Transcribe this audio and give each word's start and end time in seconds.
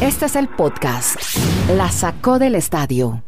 Este 0.00 0.26
es 0.26 0.36
el 0.36 0.48
podcast. 0.48 1.16
La 1.76 1.90
sacó 1.90 2.38
del 2.38 2.54
estadio. 2.54 3.22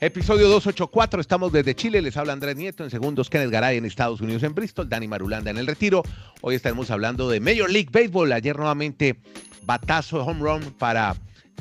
Episodio 0.00 0.48
284, 0.48 1.20
estamos 1.20 1.50
desde 1.50 1.74
Chile, 1.74 2.00
les 2.00 2.16
habla 2.16 2.32
Andrés 2.32 2.54
Nieto, 2.54 2.84
en 2.84 2.90
segundos 2.90 3.28
Kenneth 3.28 3.50
Garay 3.50 3.78
en 3.78 3.84
Estados 3.84 4.20
Unidos 4.20 4.44
en 4.44 4.54
Bristol, 4.54 4.88
Dani 4.88 5.08
Marulanda 5.08 5.50
en 5.50 5.58
el 5.58 5.66
retiro. 5.66 6.04
Hoy 6.40 6.54
estaremos 6.54 6.90
hablando 6.92 7.28
de 7.28 7.40
Major 7.40 7.68
League 7.68 7.90
Baseball, 7.90 8.30
ayer 8.32 8.56
nuevamente 8.56 9.18
batazo 9.66 10.24
home 10.24 10.40
run 10.40 10.62
para 10.78 11.16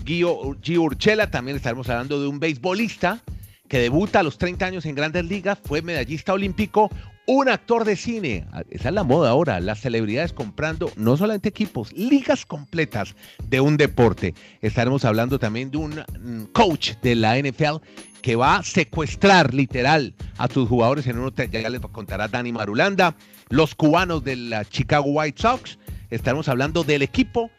Gio, 0.06 0.56
Gio 0.62 0.84
Urchela, 0.84 1.32
también 1.32 1.58
estaremos 1.58 1.90
hablando 1.90 2.22
de 2.22 2.28
un 2.28 2.40
beisbolista 2.40 3.24
que 3.68 3.80
debuta 3.80 4.20
a 4.20 4.24
los 4.24 4.38
30 4.38 4.66
años 4.66 4.86
en 4.86 4.96
grandes 4.96 5.26
ligas, 5.26 5.58
fue 5.64 5.82
medallista 5.82 6.34
olímpico, 6.34 6.92
un 7.28 7.50
actor 7.50 7.84
de 7.84 7.96
cine. 7.96 8.48
Esa 8.70 8.90
es 8.90 8.96
la 8.96 9.04
moda 9.04 9.30
ahora, 9.30 9.60
las 9.60 9.82
celebridades 9.82 10.34
comprando 10.34 10.92
no 10.96 11.18
solamente 11.18 11.50
equipos, 11.50 11.92
ligas 11.94 12.46
completas 12.46 13.16
de 13.44 13.60
un 13.60 13.78
deporte. 13.78 14.34
Estaremos 14.62 15.06
hablando 15.06 15.38
también 15.38 15.70
de 15.70 15.78
un 15.78 15.92
mm, 15.92 16.46
coach 16.54 16.94
de 17.04 17.16
la 17.16 17.38
NFL 17.38 17.84
que 18.22 18.38
va 18.38 18.58
a 18.58 18.64
secuestrar 18.64 19.54
literal 19.54 20.14
a 20.38 20.48
tus 20.48 20.68
jugadores 20.70 21.06
en 21.08 21.20
un 21.20 21.26
hotel. 21.26 21.52
Ya 21.52 21.70
les 21.70 21.82
contará 21.82 22.28
Dani 22.28 22.52
Marulanda. 22.52 23.16
Los 23.50 23.76
cubanos 23.76 24.24
de 24.24 24.38
la 24.38 24.66
Chicago 24.66 25.06
White 25.12 25.42
Sox. 25.42 25.78
Estaremos 26.10 26.48
hablando 26.48 26.86
del 26.86 27.02
equipo 27.02 27.52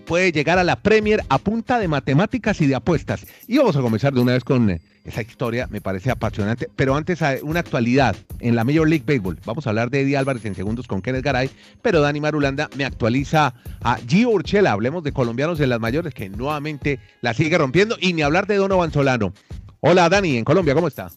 puede 0.00 0.32
llegar 0.32 0.58
a 0.58 0.64
la 0.64 0.76
Premier 0.76 1.22
a 1.28 1.38
punta 1.38 1.78
de 1.78 1.88
matemáticas 1.88 2.60
y 2.60 2.66
de 2.66 2.74
apuestas. 2.74 3.26
Y 3.46 3.58
vamos 3.58 3.76
a 3.76 3.80
comenzar 3.80 4.12
de 4.12 4.20
una 4.20 4.32
vez 4.32 4.44
con 4.44 4.70
eh, 4.70 4.80
esa 5.04 5.22
historia, 5.22 5.68
me 5.70 5.80
parece 5.80 6.10
apasionante. 6.10 6.68
Pero 6.74 6.96
antes, 6.96 7.20
una 7.42 7.60
actualidad 7.60 8.16
en 8.40 8.56
la 8.56 8.64
Major 8.64 8.88
League 8.88 9.04
Baseball. 9.06 9.38
Vamos 9.44 9.66
a 9.66 9.70
hablar 9.70 9.90
de 9.90 10.00
Eddie 10.00 10.16
Álvarez 10.16 10.44
en 10.44 10.54
segundos 10.54 10.86
con 10.86 11.02
Kenneth 11.02 11.24
Garay, 11.24 11.50
pero 11.82 12.00
Dani 12.00 12.20
Marulanda 12.20 12.68
me 12.76 12.84
actualiza 12.84 13.54
a 13.82 13.98
Gio 14.06 14.30
Urchela. 14.30 14.72
Hablemos 14.72 15.02
de 15.04 15.12
colombianos 15.12 15.58
de 15.58 15.66
las 15.66 15.80
mayores 15.80 16.12
que 16.14 16.28
nuevamente 16.28 16.98
la 17.20 17.34
sigue 17.34 17.56
rompiendo 17.56 17.96
y 18.00 18.12
ni 18.12 18.22
hablar 18.22 18.46
de 18.46 18.56
Donovan 18.56 18.92
Solano. 18.92 19.32
Hola 19.80 20.08
Dani, 20.08 20.36
en 20.36 20.44
Colombia, 20.44 20.74
¿cómo 20.74 20.88
está? 20.88 21.10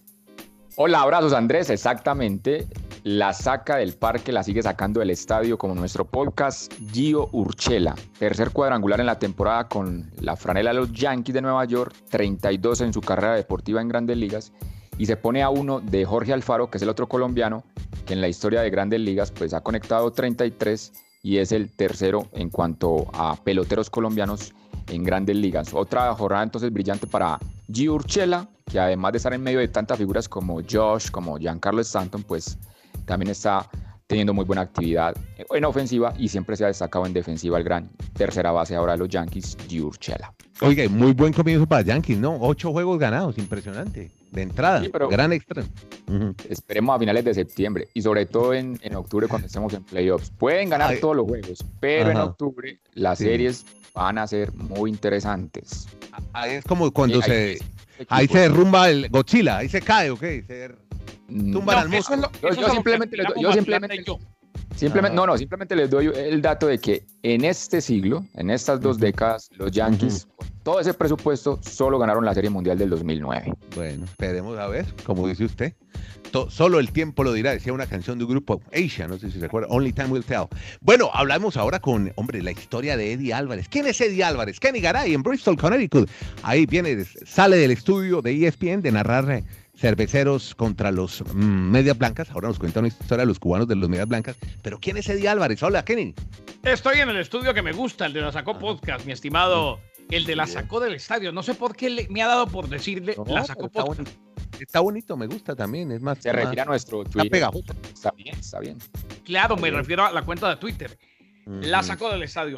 Hola, 0.75 1.01
abrazos 1.01 1.33
Andrés, 1.33 1.69
exactamente 1.69 2.67
la 3.03 3.33
saca 3.33 3.77
del 3.77 3.93
parque, 3.93 4.31
la 4.31 4.43
sigue 4.43 4.61
sacando 4.61 4.99
del 4.99 5.09
estadio 5.09 5.57
como 5.57 5.75
nuestro 5.75 6.05
podcast 6.05 6.73
Gio 6.91 7.29
Urchela. 7.31 7.95
Tercer 8.17 8.51
cuadrangular 8.51 8.99
en 8.99 9.05
la 9.05 9.19
temporada 9.19 9.67
con 9.67 10.11
la 10.19 10.35
franela 10.35 10.71
de 10.71 10.77
los 10.77 10.91
Yankees 10.91 11.33
de 11.33 11.41
Nueva 11.41 11.65
York, 11.65 11.93
32 12.09 12.81
en 12.81 12.93
su 12.93 13.01
carrera 13.01 13.35
deportiva 13.35 13.81
en 13.81 13.87
grandes 13.87 14.17
ligas 14.17 14.51
y 14.97 15.05
se 15.05 15.15
pone 15.15 15.41
a 15.41 15.49
uno 15.49 15.79
de 15.79 16.03
Jorge 16.03 16.33
Alfaro, 16.33 16.69
que 16.69 16.77
es 16.77 16.83
el 16.83 16.89
otro 16.89 17.07
colombiano, 17.07 17.63
que 18.05 18.13
en 18.13 18.21
la 18.21 18.27
historia 18.27 18.61
de 18.61 18.69
grandes 18.69 18.99
ligas 18.99 19.31
pues 19.31 19.53
ha 19.53 19.61
conectado 19.61 20.11
33 20.11 20.91
y 21.23 21.37
es 21.37 21.53
el 21.53 21.71
tercero 21.71 22.27
en 22.33 22.49
cuanto 22.49 23.07
a 23.13 23.35
peloteros 23.37 23.89
colombianos 23.89 24.53
en 24.87 25.03
grandes 25.03 25.37
ligas. 25.37 25.73
Otra 25.73 26.13
jornada 26.13 26.43
entonces 26.43 26.71
brillante 26.73 27.07
para 27.07 27.39
Gio 27.71 27.93
Urchela, 27.93 28.49
que 28.65 28.79
además 28.79 29.13
de 29.13 29.17
estar 29.17 29.33
en 29.33 29.41
medio 29.41 29.59
de 29.59 29.69
tantas 29.69 29.97
figuras 29.97 30.27
como 30.27 30.59
Josh, 30.69 31.09
como 31.11 31.37
Giancarlo 31.37 31.79
Stanton, 31.81 32.23
pues 32.23 32.57
también 33.09 33.31
está 33.31 33.67
teniendo 34.05 34.35
muy 34.35 34.45
buena 34.45 34.61
actividad 34.61 35.15
en 35.37 35.65
ofensiva 35.65 36.13
y 36.17 36.29
siempre 36.29 36.55
se 36.55 36.63
ha 36.63 36.67
destacado 36.67 37.07
en 37.07 37.13
defensiva 37.13 37.57
el 37.57 37.63
gran 37.63 37.89
tercera 38.13 38.51
base 38.51 38.75
ahora 38.75 38.93
de 38.93 38.99
los 38.99 39.09
Yankees, 39.09 39.57
Giurchela. 39.67 40.31
Oiga, 40.61 40.87
muy 40.89 41.13
buen 41.13 41.33
comienzo 41.33 41.65
para 41.65 41.81
Yankees, 41.81 42.19
¿no? 42.19 42.37
Ocho 42.39 42.71
juegos 42.71 42.99
ganados, 42.99 43.37
impresionante. 43.39 44.11
De 44.31 44.41
entrada, 44.43 44.83
gran 45.09 45.33
extra. 45.33 45.63
Esperemos 46.47 46.95
a 46.95 46.99
finales 46.99 47.25
de 47.25 47.33
septiembre 47.33 47.87
y 47.95 48.03
sobre 48.03 48.27
todo 48.27 48.53
en, 48.53 48.79
octubre 48.95 49.27
cuando 49.27 49.47
estemos 49.47 49.73
en 49.73 49.83
playoffs. 49.83 50.31
Pueden 50.37 50.69
ganar 50.69 50.95
todos 50.97 51.15
los 51.15 51.25
juegos, 51.25 51.65
pero 51.79 52.11
en 52.11 52.17
octubre 52.17 52.79
las 52.93 53.17
series 53.17 53.65
van 53.95 54.19
a 54.19 54.27
ser 54.27 54.53
muy 54.53 54.91
interesantes. 54.91 55.87
Ahí 56.33 56.55
es 56.55 56.63
como 56.63 56.91
cuando 56.91 57.23
se... 57.23 57.57
Ahí 58.07 58.27
se 58.27 58.39
derrumba 58.39 58.89
el 58.89 59.09
Godzilla, 59.09 59.57
ahí 59.57 59.67
se 59.67 59.81
cae, 59.81 60.11
¿ok? 60.11 60.21
Se 60.47 60.88
Tumban 61.27 61.91
yo, 61.91 62.69
simplemente, 62.71 63.17
les 63.17 63.27
doy, 63.27 63.43
yo 63.43 63.53
simplemente, 63.53 64.03
simplemente 64.75 65.15
no, 65.15 65.27
no, 65.27 65.37
simplemente 65.37 65.75
les 65.75 65.89
doy 65.89 66.11
el 66.15 66.41
dato 66.41 66.67
de 66.67 66.79
que 66.79 67.03
en 67.23 67.45
este 67.45 67.81
siglo, 67.81 68.25
en 68.35 68.49
estas 68.49 68.81
dos 68.81 68.99
décadas, 68.99 69.49
los 69.57 69.71
Yankees, 69.71 70.27
con 70.35 70.47
todo 70.63 70.79
ese 70.79 70.93
presupuesto, 70.93 71.59
solo 71.61 71.99
ganaron 71.99 72.25
la 72.25 72.33
Serie 72.33 72.49
Mundial 72.49 72.77
del 72.77 72.89
2009. 72.89 73.53
Bueno, 73.75 74.05
esperemos 74.05 74.57
a 74.57 74.67
ver, 74.67 74.85
como 75.03 75.27
dice 75.27 75.45
usted. 75.45 75.73
solo 76.49 76.79
el 76.79 76.91
tiempo 76.91 77.23
lo 77.23 77.33
dirá, 77.33 77.51
decía 77.51 77.73
una 77.73 77.87
canción 77.87 78.17
de 78.17 78.25
un 78.25 78.31
grupo 78.31 78.61
Asia, 78.73 79.07
no 79.07 79.17
sé 79.17 79.31
si 79.31 79.39
se 79.39 79.45
acuerda, 79.45 79.67
Only 79.69 79.93
Time 79.93 80.09
Will 80.09 80.23
Tell. 80.23 80.47
Bueno, 80.81 81.09
hablamos 81.13 81.57
ahora 81.57 81.79
con, 81.79 82.11
hombre, 82.15 82.41
la 82.41 82.51
historia 82.51 82.97
de 82.97 83.13
Eddie 83.13 83.33
Álvarez. 83.33 83.67
¿Quién 83.69 83.87
es 83.87 83.99
Eddie 84.01 84.23
Álvarez? 84.23 84.59
Kenny 84.59 84.79
Garay 84.79 85.13
en 85.13 85.23
Bristol, 85.23 85.57
Connecticut. 85.57 86.09
Ahí 86.43 86.65
viene, 86.65 87.03
sale 87.25 87.57
del 87.57 87.71
estudio 87.71 88.21
de 88.21 88.47
ESPN 88.47 88.81
de 88.81 88.91
narrar 88.91 89.29
eh, 89.31 89.43
cerveceros 89.79 90.53
contra 90.55 90.91
los 90.91 91.23
mm, 91.33 91.71
Medias 91.71 91.97
Blancas. 91.97 92.29
Ahora 92.31 92.49
nos 92.49 92.59
cuenta 92.59 92.79
una 92.79 92.89
historia 92.89 93.19
de 93.19 93.27
los 93.27 93.39
cubanos 93.39 93.67
de 93.67 93.75
los 93.75 93.89
Medias 93.89 94.07
Blancas. 94.07 94.35
Pero 94.61 94.79
¿quién 94.79 94.97
es 94.97 95.07
Eddie 95.09 95.29
Álvarez? 95.29 95.63
Hola, 95.63 95.83
Kenny. 95.83 96.13
Estoy 96.63 96.99
en 96.99 97.09
el 97.09 97.17
estudio 97.17 97.53
que 97.53 97.61
me 97.61 97.71
gusta, 97.71 98.05
el 98.05 98.13
de 98.13 98.21
la 98.21 98.31
Sacó 98.31 98.59
Podcast, 98.59 99.05
mi 99.05 99.13
estimado. 99.13 99.79
El 100.09 100.25
de 100.25 100.35
la 100.35 100.47
sacó 100.47 100.79
del 100.79 100.95
estadio. 100.95 101.31
No 101.31 101.43
sé 101.43 101.53
por 101.53 101.75
qué 101.75 102.07
me 102.09 102.23
ha 102.23 102.27
dado 102.27 102.47
por 102.47 102.67
decirle 102.67 103.15
la 103.27 103.45
sacó 103.45 103.69
podcast. 103.69 104.09
Está 104.59 104.79
bonito, 104.79 105.15
me 105.15 105.27
gusta 105.27 105.55
también. 105.55 105.91
Es 105.91 106.01
más. 106.01 106.17
Se 106.17 106.31
retira 106.31 106.65
nuestro 106.65 107.03
Twitter. 107.03 107.47
Está 107.93 108.09
bien, 108.17 108.35
está 108.35 108.59
bien. 108.59 108.79
Claro, 109.23 109.55
me 109.55 109.69
refiero 109.69 110.03
a 110.03 110.11
la 110.11 110.23
cuenta 110.23 110.49
de 110.49 110.55
Twitter. 110.55 110.97
La 111.45 111.83
sacó 111.83 112.09
del 112.09 112.23
estadio. 112.23 112.57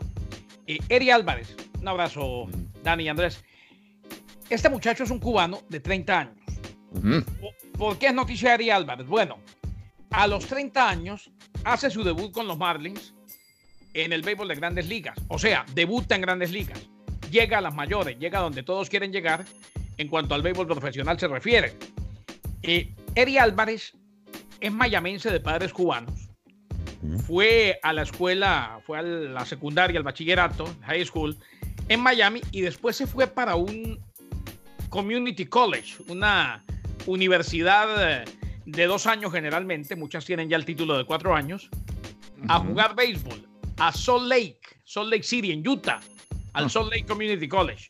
Eh, 0.66 0.80
Eddie 0.88 1.12
Álvarez. 1.12 1.54
Un 1.78 1.90
abrazo, 1.90 2.48
Dani 2.84 3.04
y 3.04 3.10
Andrés. 3.10 3.44
Este 4.50 4.70
muchacho 4.70 5.04
es 5.04 5.12
un 5.12 5.20
cubano 5.20 5.60
de 5.68 5.82
30 5.82 6.20
años 6.20 6.41
¿Por 7.78 7.98
qué 7.98 8.08
es 8.08 8.14
noticia 8.14 8.58
de 8.58 8.72
Álvarez? 8.72 9.08
Bueno, 9.08 9.40
a 10.12 10.28
los 10.28 10.46
30 10.46 10.90
años 10.90 11.32
hace 11.64 11.90
su 11.90 12.04
debut 12.04 12.32
con 12.32 12.48
los 12.48 12.58
Marlins 12.58 13.14
en 13.94 14.14
el 14.14 14.22
béisbol 14.22 14.48
de 14.48 14.56
grandes 14.56 14.88
ligas. 14.88 15.18
O 15.28 15.40
sea, 15.40 15.66
debuta 15.74 16.16
en 16.16 16.22
grandes 16.22 16.52
ligas. 16.52 16.80
Llega 17.30 17.60
a 17.60 17.62
las 17.62 17.74
mayores, 17.74 18.18
llega 18.20 18.40
a 18.40 18.42
donde 18.42 18.64
todos 18.64 18.90
quieren 18.90 19.12
llegar 19.12 19.46
en 19.98 20.08
cuanto 20.08 20.36
al 20.36 20.42
béisbol 20.42 20.68
profesional 20.68 21.20
se 21.20 21.28
refiere. 21.28 21.78
Eh, 22.64 22.94
Eddie 23.16 23.40
Álvarez 23.40 23.94
es 24.60 24.72
mayamense 24.72 25.32
de 25.32 25.40
padres 25.40 25.74
cubanos. 25.74 26.30
Fue 27.26 27.80
a 27.82 27.94
la 27.94 28.04
escuela, 28.04 28.80
fue 28.86 29.00
a 29.00 29.02
la 29.02 29.46
secundaria, 29.46 29.98
al 29.98 30.04
bachillerato, 30.04 30.66
high 30.84 31.06
school, 31.06 31.36
en 31.88 32.00
Miami 32.00 32.42
y 32.52 32.62
después 32.62 32.96
se 32.96 33.08
fue 33.08 33.28
para 33.28 33.56
un 33.56 34.00
community 34.90 35.46
college, 35.46 35.96
una 36.08 36.64
universidad 37.06 38.22
eh, 38.22 38.26
de 38.66 38.86
dos 38.86 39.08
años 39.08 39.32
generalmente, 39.32 39.96
muchas 39.96 40.26
tienen 40.26 40.50
ya 40.50 40.58
el 40.58 40.66
título 40.66 40.98
de 40.98 41.06
cuatro 41.06 41.36
años, 41.36 41.70
a 42.48 42.60
jugar 42.60 42.96
béisbol 42.96 43.48
a 43.78 43.92
Salt 43.92 44.28
Lake, 44.28 44.60
Salt 44.84 45.10
Lake 45.10 45.24
City, 45.24 45.52
en 45.52 45.68
Utah, 45.68 46.00
al 46.54 46.70
Salt 46.70 46.92
Lake 46.92 47.06
Community 47.06 47.48
College. 47.48 47.90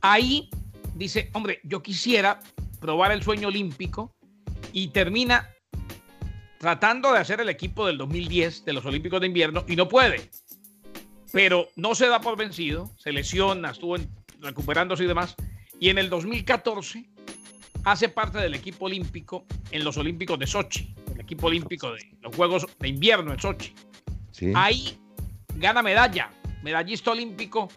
Ahí 0.00 0.48
dice, 0.94 1.28
hombre, 1.32 1.60
yo 1.64 1.82
quisiera 1.82 2.38
probar 2.80 3.10
el 3.10 3.22
sueño 3.22 3.48
olímpico 3.48 4.14
y 4.72 4.88
termina 4.88 5.50
tratando 6.58 7.12
de 7.12 7.18
hacer 7.18 7.40
el 7.40 7.48
equipo 7.48 7.86
del 7.86 7.98
2010 7.98 8.64
de 8.64 8.72
los 8.72 8.84
Olímpicos 8.84 9.20
de 9.20 9.26
Invierno 9.26 9.64
y 9.66 9.74
no 9.74 9.88
puede. 9.88 10.30
Pero 11.32 11.68
no 11.74 11.96
se 11.96 12.06
da 12.06 12.20
por 12.20 12.36
vencido, 12.36 12.88
se 12.96 13.10
lesiona, 13.10 13.70
estuvo 13.70 13.96
recuperándose 14.38 15.02
y 15.02 15.08
demás. 15.08 15.34
Y 15.80 15.88
en 15.88 15.98
el 15.98 16.08
2014 16.10 17.10
hace 17.84 18.08
parte 18.08 18.38
del 18.38 18.54
equipo 18.54 18.86
olímpico 18.86 19.44
en 19.70 19.84
los 19.84 19.96
Olímpicos 19.96 20.38
de 20.38 20.46
Sochi, 20.46 20.94
el 21.14 21.20
equipo 21.20 21.46
olímpico 21.48 21.92
de 21.92 22.00
los 22.20 22.34
Juegos 22.34 22.66
de 22.78 22.88
Invierno 22.88 23.32
en 23.32 23.40
Sochi. 23.40 23.74
Ahí 24.54 24.98
gana 25.56 25.82
medalla, 25.82 26.30
medallista 26.62 27.12
olímpico 27.12 27.68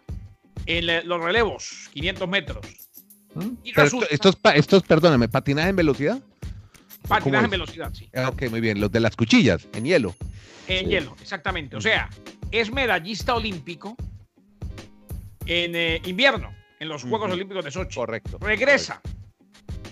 en 0.65 1.07
los 1.07 1.21
relevos, 1.21 1.89
500 1.93 2.29
metros. 2.29 2.65
¿Mm? 3.35 3.49
estos, 3.65 4.37
estos, 4.55 4.83
perdóname, 4.83 5.27
patinaje 5.27 5.69
en 5.69 5.75
velocidad. 5.75 6.21
Patinaje 7.07 7.45
en 7.45 7.51
velocidad, 7.51 7.93
sí. 7.93 8.09
Ah, 8.15 8.29
ok, 8.29 8.49
muy 8.49 8.61
bien. 8.61 8.79
Los 8.79 8.91
de 8.91 8.99
las 8.99 9.15
cuchillas, 9.15 9.67
en 9.73 9.85
hielo. 9.85 10.15
En 10.67 10.89
hielo, 10.89 11.15
exactamente. 11.21 11.75
O 11.75 11.81
sea, 11.81 12.09
es 12.51 12.71
medallista 12.71 13.35
olímpico 13.35 13.95
en 15.45 15.75
eh, 15.75 16.01
invierno, 16.05 16.55
en 16.79 16.89
los 16.89 17.03
Juegos 17.03 17.31
Olímpicos 17.31 17.63
de 17.65 17.71
Sochi. 17.71 17.95
Correcto. 17.95 18.37
Regresa 18.39 19.01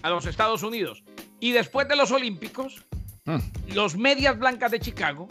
a 0.04 0.10
los 0.12 0.28
Estados 0.28 0.62
Unidos. 0.62 1.04
Y 1.40 1.52
después 1.52 1.88
de 1.88 1.96
los 1.96 2.12
Olímpicos, 2.12 2.86
mm. 3.26 3.74
los 3.74 3.98
Medias 3.98 4.38
Blancas 4.38 4.70
de 4.70 4.80
Chicago 4.80 5.28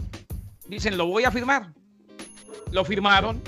dicen, 0.67 0.99
lo 0.99 1.07
voy 1.07 1.25
a 1.25 1.31
firmar. 1.31 1.73
Lo 2.73 2.85
firmaron, 2.85 3.41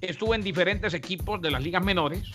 estuvo 0.00 0.34
en 0.34 0.42
diferentes 0.42 0.92
equipos 0.94 1.40
de 1.40 1.50
las 1.50 1.62
ligas 1.62 1.84
menores, 1.84 2.32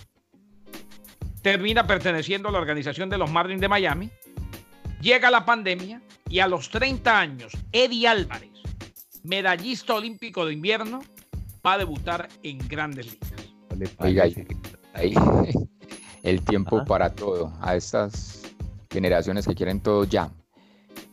termina 1.41 1.85
perteneciendo 1.85 2.47
a 2.47 2.51
la 2.51 2.59
organización 2.59 3.09
de 3.09 3.17
los 3.17 3.29
Marlins 3.29 3.59
de 3.59 3.67
Miami, 3.67 4.09
llega 5.01 5.29
la 5.29 5.43
pandemia 5.43 6.01
y 6.29 6.39
a 6.39 6.47
los 6.47 6.69
30 6.69 7.19
años, 7.19 7.51
Eddie 7.73 8.07
Álvarez 8.07 8.51
medallista 9.23 9.95
olímpico 9.95 10.45
de 10.45 10.53
invierno, 10.53 11.01
va 11.65 11.73
a 11.73 11.77
debutar 11.77 12.29
en 12.43 12.57
grandes 12.67 13.11
ligas. 13.11 13.31
Oiga, 13.99 14.23
ahí, 14.93 15.13
el 16.23 16.41
tiempo 16.41 16.83
para 16.85 17.09
todo, 17.09 17.53
a 17.61 17.75
estas 17.75 18.41
generaciones 18.89 19.47
que 19.47 19.55
quieren 19.55 19.79
todo 19.79 20.03
ya. 20.03 20.29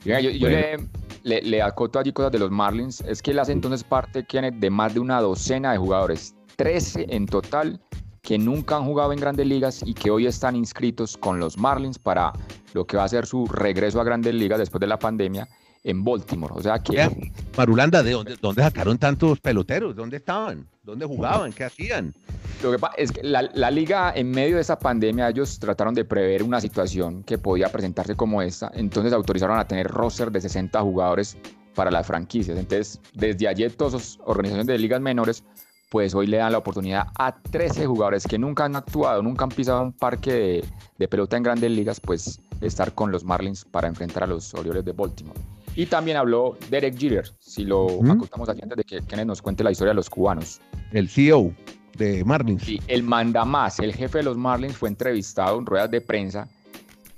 yo, 0.05 0.21
le, 0.21 1.43
le, 1.43 1.63
acoto 1.63 1.99
allí 1.99 2.13
cosas 2.13 2.33
de 2.33 2.39
los 2.39 2.51
Marlins, 2.51 3.01
es 3.03 3.23
que 3.23 3.31
él 3.31 3.39
hace 3.39 3.53
entonces 3.53 3.85
parte, 3.85 4.25
de 4.25 4.71
más 4.71 4.95
de 4.95 5.01
una 5.01 5.21
docena 5.21 5.73
de 5.73 5.79
jugadores, 5.79 6.35
13 6.57 7.07
en 7.11 7.27
total, 7.27 7.81
que 8.23 8.39
nunca 8.39 8.77
han 8.77 8.85
jugado 8.85 9.13
en 9.13 9.21
grandes 9.21 9.47
ligas 9.47 9.83
y 9.85 9.95
que 9.95 10.11
hoy 10.11 10.27
están 10.27 10.57
inscritos 10.57 11.17
con 11.17 11.41
los 11.41 11.57
Marlins 11.57 11.99
para 11.99 12.33
lo 12.75 12.87
que 12.87 12.97
va 12.97 13.05
a 13.05 13.09
ser 13.09 13.27
su 13.27 13.47
regreso 13.47 14.01
a 14.01 14.05
grandes 14.05 14.35
ligas 14.35 14.59
después 14.59 14.81
de 14.81 14.87
la 14.87 14.99
pandemia 14.99 15.49
en 15.89 16.05
Baltimore. 16.05 16.55
O 16.57 16.63
sea 16.63 16.79
que. 16.79 17.09
Marulanda, 17.57 18.03
¿de 18.03 18.13
dónde, 18.13 18.37
dónde, 18.41 18.63
sacaron 18.63 18.99
tantos 18.99 19.41
peloteros? 19.41 19.97
¿Dónde 19.97 20.19
estaban? 20.19 20.67
¿Dónde 20.83 21.07
jugaban? 21.07 21.53
¿Qué 21.53 21.65
hacían? 21.65 22.15
Lo 22.63 22.73
que 22.73 22.79
pasa 22.79 22.95
es 22.97 23.13
que 23.13 23.23
la, 23.23 23.43
la, 23.55 23.71
liga, 23.71 24.13
en 24.15 24.31
medio 24.31 24.57
de 24.57 24.63
esa 24.63 24.79
pandemia, 24.79 25.29
ellos 25.29 25.59
trataron 25.59 25.95
de 25.95 26.05
prever 26.05 26.43
una 26.43 26.61
situación 26.61 27.23
que 27.23 27.39
podía 27.39 27.69
presentarse 27.69 28.17
como 28.17 28.43
esta. 28.43 28.71
Entonces 28.75 29.13
autorizaron 29.13 29.59
a 29.59 29.67
tener 29.67 29.89
roster 29.89 30.31
de 30.31 30.41
60 30.41 30.81
jugadores 30.81 31.37
para 31.75 31.91
las 31.91 32.07
franquicias. 32.07 32.59
Entonces, 32.59 33.01
desde 33.15 33.49
ayer, 33.49 33.73
todas 33.73 33.95
las 33.95 34.19
organizaciones 34.25 34.67
de 34.67 34.79
ligas 34.79 35.01
menores 35.01 35.45
pues 35.89 36.15
hoy 36.15 36.27
le 36.27 36.37
dan 36.37 36.53
la 36.53 36.59
oportunidad 36.59 37.07
a 37.19 37.35
13 37.35 37.87
jugadores 37.87 38.27
que 38.27 38.39
nunca 38.39 38.65
han 38.65 38.77
actuado, 38.77 39.23
nunca 39.23 39.45
han 39.45 39.51
pisado 39.51 39.83
un 39.83 39.93
parque 39.93 40.63
de, 40.99 41.09
pelota 41.09 41.37
en 41.37 41.43
grandes 41.43 41.71
ligas, 41.71 42.01
pues 42.01 42.41
estar 42.61 42.93
con 42.93 43.11
los 43.11 43.25
Marlins 43.25 43.65
para 43.65 43.89
enfrentar 43.89 44.25
a 44.25 44.27
los 44.27 44.53
Orioles 44.55 44.85
de 44.85 44.93
Baltimore. 44.93 45.41
Y 45.75 45.87
también 45.87 46.17
habló 46.17 46.57
Derek 46.71 46.99
Jeter, 46.99 47.31
si 47.39 47.65
lo 47.65 48.01
acostamos 48.11 48.49
aquí 48.49 48.61
antes 48.63 48.79
de 48.79 48.85
que 48.85 49.01
Kenneth 49.03 49.27
nos 49.27 49.43
cuente 49.43 49.63
la 49.63 49.71
historia 49.71 49.91
de 49.91 49.97
los 49.97 50.11
cubanos. 50.11 50.61
El 50.93 51.09
CEO 51.09 51.53
de 51.97 52.25
Marlins. 52.25 52.63
Sí, 52.63 52.81
el 52.87 53.03
mandamás, 53.03 53.79
el 53.81 53.95
jefe 53.95 54.19
de 54.19 54.25
los 54.25 54.37
Marlins, 54.37 54.77
fue 54.77 54.89
entrevistado 54.89 55.59
en 55.59 55.67
ruedas 55.67 55.91
de 55.91 56.01
prensa 56.01 56.49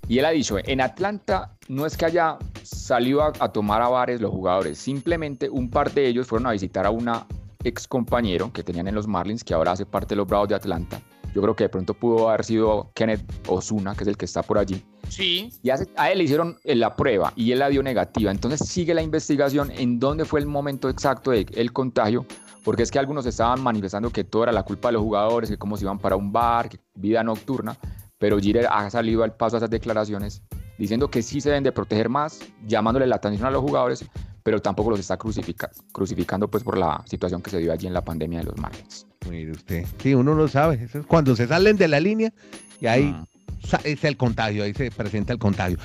y 0.08 0.19
él 0.19 0.25
ha 0.25 0.31
dicho, 0.31 0.56
en 0.64 0.81
Atlanta 0.81 1.56
no 1.69 1.87
es 1.87 1.97
que 1.97 2.05
haya 2.05 2.37
salido 2.64 3.23
a, 3.23 3.32
a 3.38 3.52
tomar 3.52 3.81
a 3.81 3.88
bares 3.88 4.20
los 4.20 4.32
jugadores, 4.32 4.76
simplemente 4.79 5.49
un 5.49 5.70
par 5.70 5.93
de 5.93 6.08
ellos 6.08 6.26
fueron 6.26 6.49
a 6.49 6.52
visitar 6.52 6.85
a 6.85 6.91
una 6.91 7.26
ex 7.62 7.87
compañero 7.87 8.52
que 8.52 8.64
tenían 8.64 8.88
en 8.88 8.94
los 8.94 9.06
Marlins, 9.06 9.44
que 9.44 9.55
ahora 9.55 9.73
hace 9.73 9.87
parte 9.87 10.11
de 10.11 10.17
los 10.17 10.26
Bravos 10.26 10.49
de 10.49 10.56
Atlanta. 10.56 11.00
Yo 11.35 11.43
creo 11.43 11.55
que 11.55 11.65
de 11.65 11.69
pronto 11.69 11.94
pudo 11.94 12.29
haber 12.29 12.44
sido 12.44 12.91
Kenneth 12.94 13.23
Osuna, 13.49 13.94
que 13.94 14.05
es 14.05 14.09
el 14.09 14.17
que 14.17 14.25
está 14.25 14.43
por 14.43 14.59
allí. 14.59 14.85
Sí. 15.09 15.53
Y 15.62 15.71
a, 15.71 15.77
él 16.11 16.19
le 16.19 16.25
hicieron 16.25 16.59
eh, 16.65 16.75
la 16.75 16.97
prueba 16.97 17.32
y 17.37 17.53
él 17.53 17.61
la 17.61 17.69
dio 17.69 17.82
negativa. 17.82 18.31
Entonces 18.31 18.69
sigue 18.69 18.94
la 18.94 19.03
investigación 19.03 19.71
en 19.71 19.99
dónde 19.99 20.25
fue 20.25 20.41
el 20.41 20.47
momento 20.47 20.88
exacto 20.88 21.31
del 21.31 21.73
contagio, 21.73 22.27
porque 22.65 22.82
es 22.82 22.91
que 22.91 22.99
algunos 22.99 23.27
estaban 23.27 23.62
manifestando 23.62 24.11
que 24.11 24.25
todo 24.25 24.44
era 24.44 24.53
la 24.53 24.62
culpa 24.62 24.88
de 24.88 24.93
los 24.93 25.03
jugadores, 25.03 25.50
que 25.50 25.56
cómo 25.56 25.77
se 25.77 25.85
iban 25.85 25.99
para 25.99 26.17
un 26.17 26.32
bar, 26.32 26.69
que 26.69 26.79
vida 26.94 27.23
nocturna, 27.23 27.76
pero 28.19 28.38
Jeter 28.38 28.67
ha 28.71 28.88
salido 28.91 29.23
al 29.25 29.35
paso 29.35 29.56
a 29.56 29.59
esas 29.59 29.71
declaraciones 29.71 30.43
diciendo 30.79 31.11
que 31.11 31.23
sí 31.23 31.41
se 31.41 31.50
deben 31.50 31.65
de 31.65 31.73
proteger 31.73 32.09
más, 32.09 32.41
llamándole 32.67 33.06
la 33.06 33.17
atención 33.17 33.47
a 33.47 33.50
los 33.50 33.61
jugadores, 33.61 34.05
pero 34.43 34.61
tampoco 34.61 34.91
los 34.91 35.00
está 35.00 35.19
crucificando 35.19 36.49
pues 36.49 36.65
por 36.65 36.79
la 36.79 37.03
situación 37.06 37.43
que 37.43 37.50
se 37.50 37.59
dio 37.59 37.73
allí 37.73 37.87
en 37.87 37.93
la 37.93 38.03
pandemia 38.03 38.38
de 38.38 38.47
los 38.47 38.56
Marlins. 38.56 39.10
Mire 39.29 39.53
usted, 39.53 39.85
sí, 40.03 40.15
uno 40.15 40.35
lo 40.35 40.49
sabe, 40.49 40.81
es 40.83 41.07
cuando 41.07 41.37
se 41.37 41.47
salen 41.47 41.77
de 41.77 41.89
la 41.89 42.01
línea 42.01 42.33
y 42.81 42.87
ahí 42.87 43.15
ah. 43.15 43.81
es 43.85 44.03
el 44.05 44.17
contagio, 44.17 44.65
ahí 44.65 44.73
se 44.73 44.91
presenta 44.91 45.33
el 45.33 45.39
contagio. 45.39 45.79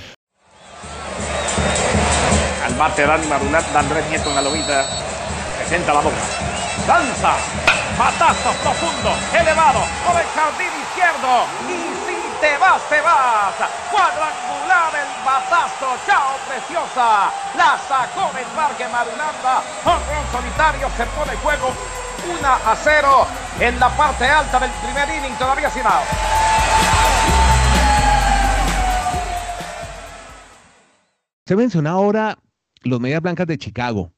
Al 2.64 2.74
bate 2.76 3.06
Dani 3.06 3.28
Marulat, 3.28 3.76
Andrés 3.76 4.06
Nieto 4.10 4.30
en 4.30 4.36
la 4.36 4.42
lomita, 4.42 4.86
presenta 5.58 5.94
la 5.94 6.00
boca, 6.00 6.16
lanza, 6.88 7.36
patazo 7.98 8.52
profundo, 8.64 9.12
elevado, 9.38 9.82
por 10.08 10.16
el 10.16 10.28
jardín 10.32 10.72
izquierdo, 10.82 11.46
y 11.68 11.76
si 12.08 12.40
te 12.40 12.58
vas, 12.58 12.82
te 12.90 13.02
vas, 13.02 13.54
cuadrangular 13.92 14.96
el 14.96 15.12
batazo, 15.26 15.92
chao 16.08 16.40
preciosa, 16.48 17.30
la 17.58 17.78
sacó 17.86 18.32
del 18.34 18.48
parque 18.56 18.88
Marulanda, 18.88 19.62
un 19.86 20.32
solitario, 20.32 20.90
se 20.96 21.06
pone 21.08 21.36
juego 21.44 22.05
1 22.26 22.48
a 22.48 22.76
0 22.76 23.28
en 23.60 23.80
la 23.80 23.96
parte 23.96 24.26
alta 24.26 24.60
del 24.60 24.72
primer 24.84 25.08
inning, 25.18 25.38
todavía 25.38 25.70
sin 25.70 25.84
out. 25.84 26.04
Se 31.46 31.56
menciona 31.56 31.92
ahora 31.92 32.40
los 32.84 33.00
Medias 33.00 33.22
Blancas 33.22 33.46
de 33.46 33.58
Chicago. 33.58 34.12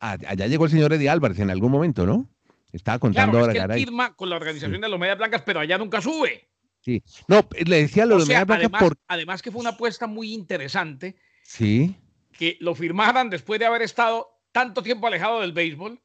Allá 0.00 0.46
llegó 0.46 0.66
el 0.66 0.70
señor 0.70 0.92
Eddie 0.92 1.08
Álvarez 1.08 1.38
en 1.38 1.50
algún 1.50 1.72
momento, 1.72 2.06
¿no? 2.06 2.28
Estaba 2.72 2.98
contando 2.98 3.38
ahora. 3.38 3.52
Es 3.52 3.66
que 3.66 3.74
firma 3.74 4.14
con 4.14 4.28
la 4.28 4.36
organización 4.36 4.80
de 4.80 4.88
los 4.88 5.00
Medias 5.00 5.18
Blancas, 5.18 5.42
pero 5.44 5.60
allá 5.60 5.78
nunca 5.78 6.02
sube. 6.02 6.50
Sí. 6.80 7.02
No, 7.26 7.40
le 7.64 7.76
decía 7.82 8.04
lo 8.04 8.18
de 8.18 8.26
Medias 8.26 8.46
Blancas 8.46 8.70
además, 8.72 8.92
Además 9.08 9.42
que 9.42 9.50
fue 9.50 9.60
una 9.60 9.70
apuesta 9.70 10.06
muy 10.06 10.34
interesante. 10.34 11.16
Sí. 11.42 11.96
Que 12.32 12.58
lo 12.60 12.74
firmaran 12.74 13.30
después 13.30 13.58
de 13.58 13.66
haber 13.66 13.82
estado 13.82 14.28
tanto 14.52 14.82
tiempo 14.82 15.06
alejado 15.06 15.40
del 15.40 15.52
béisbol 15.52 16.00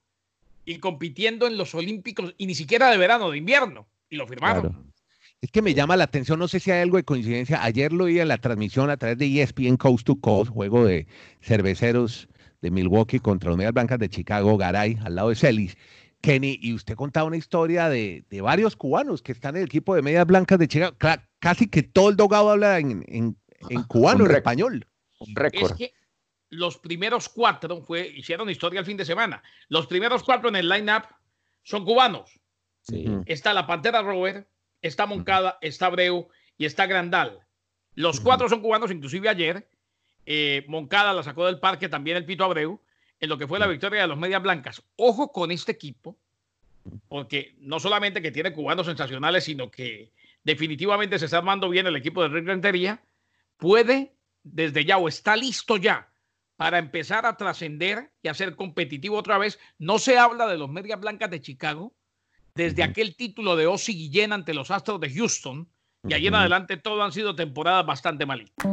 y 0.65 0.77
compitiendo 0.79 1.47
en 1.47 1.57
los 1.57 1.75
Olímpicos 1.75 2.33
y 2.37 2.47
ni 2.47 2.55
siquiera 2.55 2.89
de 2.89 2.97
verano, 2.97 3.31
de 3.31 3.37
invierno. 3.37 3.87
Y 4.09 4.15
lo 4.15 4.27
firmaron. 4.27 4.93
Es 5.41 5.51
que 5.51 5.61
me 5.61 5.73
llama 5.73 5.97
la 5.97 6.05
atención, 6.05 6.39
no 6.39 6.47
sé 6.47 6.59
si 6.59 6.71
hay 6.71 6.81
algo 6.81 6.97
de 6.97 7.03
coincidencia. 7.03 7.61
Ayer 7.63 7.91
lo 7.91 8.05
vi 8.05 8.19
en 8.19 8.29
la 8.29 8.37
transmisión 8.37 8.89
a 8.89 8.97
través 8.97 9.17
de 9.17 9.41
ESPN 9.41 9.75
Coast 9.75 10.05
to 10.05 10.15
Coast, 10.15 10.49
juego 10.49 10.85
de 10.85 11.05
cerveceros 11.41 12.29
de 12.61 12.71
Milwaukee 12.71 13.19
contra 13.19 13.49
los 13.49 13.57
Medias 13.57 13.73
Blancas 13.73 13.99
de 13.99 14.09
Chicago, 14.09 14.55
Garay, 14.57 14.97
al 15.03 15.15
lado 15.15 15.29
de 15.29 15.35
Celis. 15.35 15.77
Kenny, 16.21 16.57
y 16.61 16.73
usted 16.73 16.95
contaba 16.95 17.27
una 17.27 17.35
historia 17.35 17.89
de, 17.89 18.23
varios 18.41 18.77
cubanos 18.77 19.21
que 19.21 19.33
están 19.33 19.57
en 19.57 19.63
el 19.63 19.67
equipo 19.67 19.93
de 19.93 20.01
Medias 20.01 20.25
Blancas 20.25 20.57
de 20.57 20.69
Chicago. 20.69 20.95
casi 21.39 21.67
que 21.67 21.83
todo 21.83 22.09
el 22.09 22.15
dogado 22.15 22.51
habla 22.51 22.79
en, 22.79 23.03
en, 23.09 23.37
en 23.69 23.83
cubano, 23.83 24.25
en 24.25 24.31
español. 24.31 24.87
Es 25.51 25.73
que 25.73 25.93
los 26.53 26.77
primeros 26.77 27.29
cuatro 27.29 27.81
fue, 27.81 28.07
hicieron 28.07 28.49
historia 28.49 28.79
el 28.79 28.85
fin 28.85 28.97
de 28.97 29.05
semana. 29.05 29.43
Los 29.69 29.87
primeros 29.87 30.23
cuatro 30.23 30.49
en 30.49 30.55
el 30.55 30.69
line-up 30.69 31.03
son 31.63 31.83
cubanos. 31.85 32.39
Está 33.25 33.53
la 33.53 33.65
Pantera 33.65 34.01
Robert, 34.01 34.47
está 34.81 35.05
Moncada, 35.05 35.57
está 35.61 35.87
Abreu 35.87 36.27
y 36.57 36.65
está 36.65 36.85
Grandal. 36.85 37.39
Los 37.95 38.19
cuatro 38.19 38.49
son 38.49 38.61
cubanos, 38.61 38.91
inclusive 38.91 39.29
ayer. 39.29 39.67
Eh, 40.25 40.65
Moncada 40.67 41.13
la 41.13 41.23
sacó 41.23 41.45
del 41.45 41.59
parque 41.59 41.89
también 41.89 42.17
el 42.17 42.25
Pito 42.25 42.43
Abreu 42.43 42.79
en 43.19 43.29
lo 43.29 43.37
que 43.37 43.47
fue 43.47 43.59
la 43.59 43.67
victoria 43.67 44.01
de 44.01 44.07
los 44.07 44.17
Medias 44.17 44.41
Blancas. 44.41 44.83
Ojo 44.97 45.31
con 45.31 45.51
este 45.51 45.71
equipo, 45.71 46.17
porque 47.07 47.55
no 47.59 47.79
solamente 47.79 48.21
que 48.21 48.31
tiene 48.31 48.53
cubanos 48.53 48.85
sensacionales, 48.85 49.45
sino 49.45 49.71
que 49.71 50.11
definitivamente 50.43 51.17
se 51.19 51.25
está 51.25 51.37
armando 51.37 51.69
bien 51.69 51.87
el 51.87 51.95
equipo 51.95 52.21
de 52.21 52.29
Rick 52.29 52.47
Rentería. 52.47 53.01
Puede 53.57 54.13
desde 54.43 54.83
ya 54.83 54.97
o 54.97 55.07
está 55.07 55.37
listo 55.37 55.77
ya 55.77 56.12
para 56.55 56.77
empezar 56.77 57.25
a 57.25 57.37
trascender 57.37 58.11
y 58.21 58.27
a 58.27 58.33
ser 58.33 58.55
competitivo 58.55 59.17
otra 59.17 59.37
vez. 59.37 59.59
No 59.77 59.99
se 59.99 60.17
habla 60.17 60.47
de 60.47 60.57
los 60.57 60.69
Medias 60.69 60.99
Blancas 60.99 61.29
de 61.29 61.41
Chicago 61.41 61.93
desde 62.55 62.83
aquel 62.83 63.15
título 63.15 63.55
de 63.55 63.67
Ozzy 63.67 63.93
Guillén 63.93 64.33
ante 64.33 64.53
los 64.53 64.71
Astros 64.71 64.99
de 64.99 65.13
Houston. 65.13 65.69
Y 66.07 66.13
allí 66.13 66.27
en 66.27 66.35
adelante 66.35 66.77
todo 66.77 67.01
han 67.01 67.11
sido 67.11 67.35
temporadas 67.35 67.85
bastante 67.85 68.25
malitas. 68.25 68.65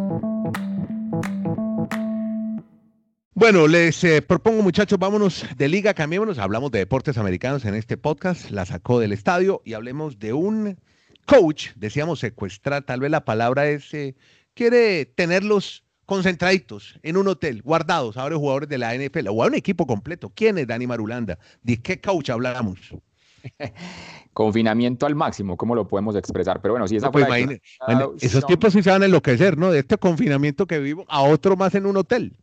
Bueno, 3.35 3.69
les 3.69 4.05
eh, 4.05 4.21
propongo, 4.21 4.63
muchachos, 4.63 4.99
vámonos 4.99 5.47
de 5.57 5.69
liga, 5.69 5.95
cambiémonos. 5.95 6.39
Hablamos 6.39 6.71
de 6.73 6.81
deportes 6.81 7.17
americanos 7.17 7.65
en 7.65 7.75
este 7.75 7.97
podcast, 7.97 8.51
la 8.51 8.67
sacó 8.67 9.01
del 9.01 9.13
estadio 9.13 9.63
y 9.65 9.73
hablemos 9.73 10.19
de 10.19 10.35
un 10.35 10.77
coach, 11.25 11.69
decíamos 11.77 12.19
secuestrar, 12.19 12.83
tal 12.83 13.01
vez 13.01 13.11
la 13.11 13.25
palabra 13.25 13.69
es, 13.71 13.95
eh, 13.95 14.15
quiere 14.53 15.07
tenerlos 15.07 15.85
concentraditos 16.11 16.99
en 17.05 17.17
un 17.17 17.29
hotel, 17.29 17.63
guardados, 17.63 18.17
ahora 18.17 18.35
jugadores 18.35 18.69
de 18.69 18.79
la 18.79 18.97
NFL 18.97 19.29
o 19.29 19.45
a 19.45 19.47
un 19.47 19.55
equipo 19.55 19.87
completo. 19.87 20.33
¿Quién 20.35 20.59
es 20.59 20.67
Dani 20.67 20.85
Marulanda? 20.85 21.39
¿De 21.63 21.81
qué 21.81 22.01
coach 22.01 22.31
hablamos? 22.31 22.81
Confinamiento 24.33 25.07
al 25.07 25.15
máximo, 25.15 25.57
¿cómo 25.57 25.77
lo 25.77 25.87
podemos 25.87 26.17
expresar? 26.17 26.61
Pero 26.61 26.75
bueno, 26.75 26.89
si 26.89 26.97
esa 26.97 27.13
pues 27.13 27.29
Esos 28.21 28.45
tiempos 28.45 28.73
sí 28.73 28.83
se 28.83 28.91
van 28.91 29.03
a 29.03 29.05
enloquecer, 29.05 29.57
¿no? 29.57 29.71
De 29.71 29.79
este 29.79 29.99
confinamiento 29.99 30.67
que 30.67 30.81
vivo 30.81 31.05
a 31.09 31.23
otro 31.23 31.57
más 31.57 31.77
en 31.77 31.87
un 31.87 31.97
hotel. 31.97 32.37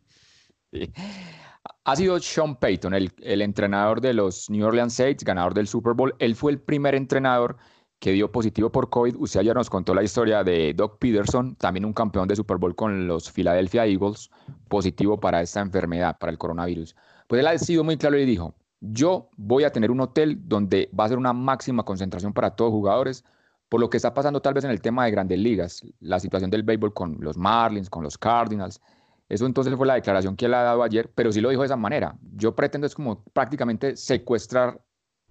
Ha 1.84 1.94
sido 1.94 2.18
Sean 2.20 2.56
Payton, 2.56 2.94
el, 2.94 3.12
el, 3.20 3.42
entrenador 3.42 4.00
de 4.00 4.14
los 4.14 4.48
New 4.48 4.66
Orleans 4.66 4.94
Saints, 4.94 5.24
ganador 5.24 5.52
del 5.52 5.68
Super 5.68 5.92
Bowl. 5.92 6.14
Él 6.20 6.36
fue 6.36 6.52
el 6.52 6.58
primer 6.58 6.94
entrenador 6.94 7.58
que 7.98 8.12
dio 8.12 8.30
positivo 8.30 8.70
por 8.70 8.90
COVID. 8.90 9.16
Usted 9.16 9.40
ayer 9.40 9.54
nos 9.54 9.70
contó 9.70 9.94
la 9.94 10.02
historia 10.02 10.44
de 10.44 10.72
Doc 10.74 10.98
Peterson, 10.98 11.56
también 11.56 11.84
un 11.84 11.92
campeón 11.92 12.28
de 12.28 12.36
Super 12.36 12.56
Bowl 12.56 12.74
con 12.74 13.06
los 13.06 13.30
Philadelphia 13.30 13.86
Eagles, 13.86 14.30
positivo 14.68 15.18
para 15.18 15.42
esta 15.42 15.60
enfermedad, 15.60 16.16
para 16.18 16.30
el 16.30 16.38
coronavirus. 16.38 16.94
Pues 17.26 17.40
él 17.40 17.46
ha 17.46 17.58
sido 17.58 17.84
muy 17.84 17.96
claro 17.96 18.18
y 18.18 18.24
dijo, 18.24 18.54
yo 18.80 19.28
voy 19.36 19.64
a 19.64 19.72
tener 19.72 19.90
un 19.90 20.00
hotel 20.00 20.38
donde 20.48 20.90
va 20.98 21.04
a 21.04 21.08
ser 21.08 21.18
una 21.18 21.32
máxima 21.32 21.82
concentración 21.82 22.32
para 22.32 22.54
todos 22.54 22.70
los 22.70 22.78
jugadores, 22.78 23.24
por 23.68 23.80
lo 23.80 23.90
que 23.90 23.96
está 23.96 24.14
pasando 24.14 24.40
tal 24.40 24.54
vez 24.54 24.64
en 24.64 24.70
el 24.70 24.80
tema 24.80 25.04
de 25.04 25.10
grandes 25.10 25.38
ligas, 25.38 25.82
la 26.00 26.20
situación 26.20 26.50
del 26.50 26.62
béisbol 26.62 26.94
con 26.94 27.18
los 27.20 27.36
Marlins, 27.36 27.90
con 27.90 28.02
los 28.02 28.16
Cardinals. 28.16 28.80
Eso 29.28 29.44
entonces 29.44 29.74
fue 29.74 29.86
la 29.86 29.94
declaración 29.94 30.36
que 30.36 30.46
él 30.46 30.54
ha 30.54 30.62
dado 30.62 30.82
ayer, 30.82 31.10
pero 31.14 31.32
sí 31.32 31.40
lo 31.40 31.50
dijo 31.50 31.62
de 31.62 31.66
esa 31.66 31.76
manera. 31.76 32.16
Yo 32.34 32.54
pretendo 32.54 32.86
es 32.86 32.94
como 32.94 33.24
prácticamente 33.24 33.96
secuestrar 33.96 34.80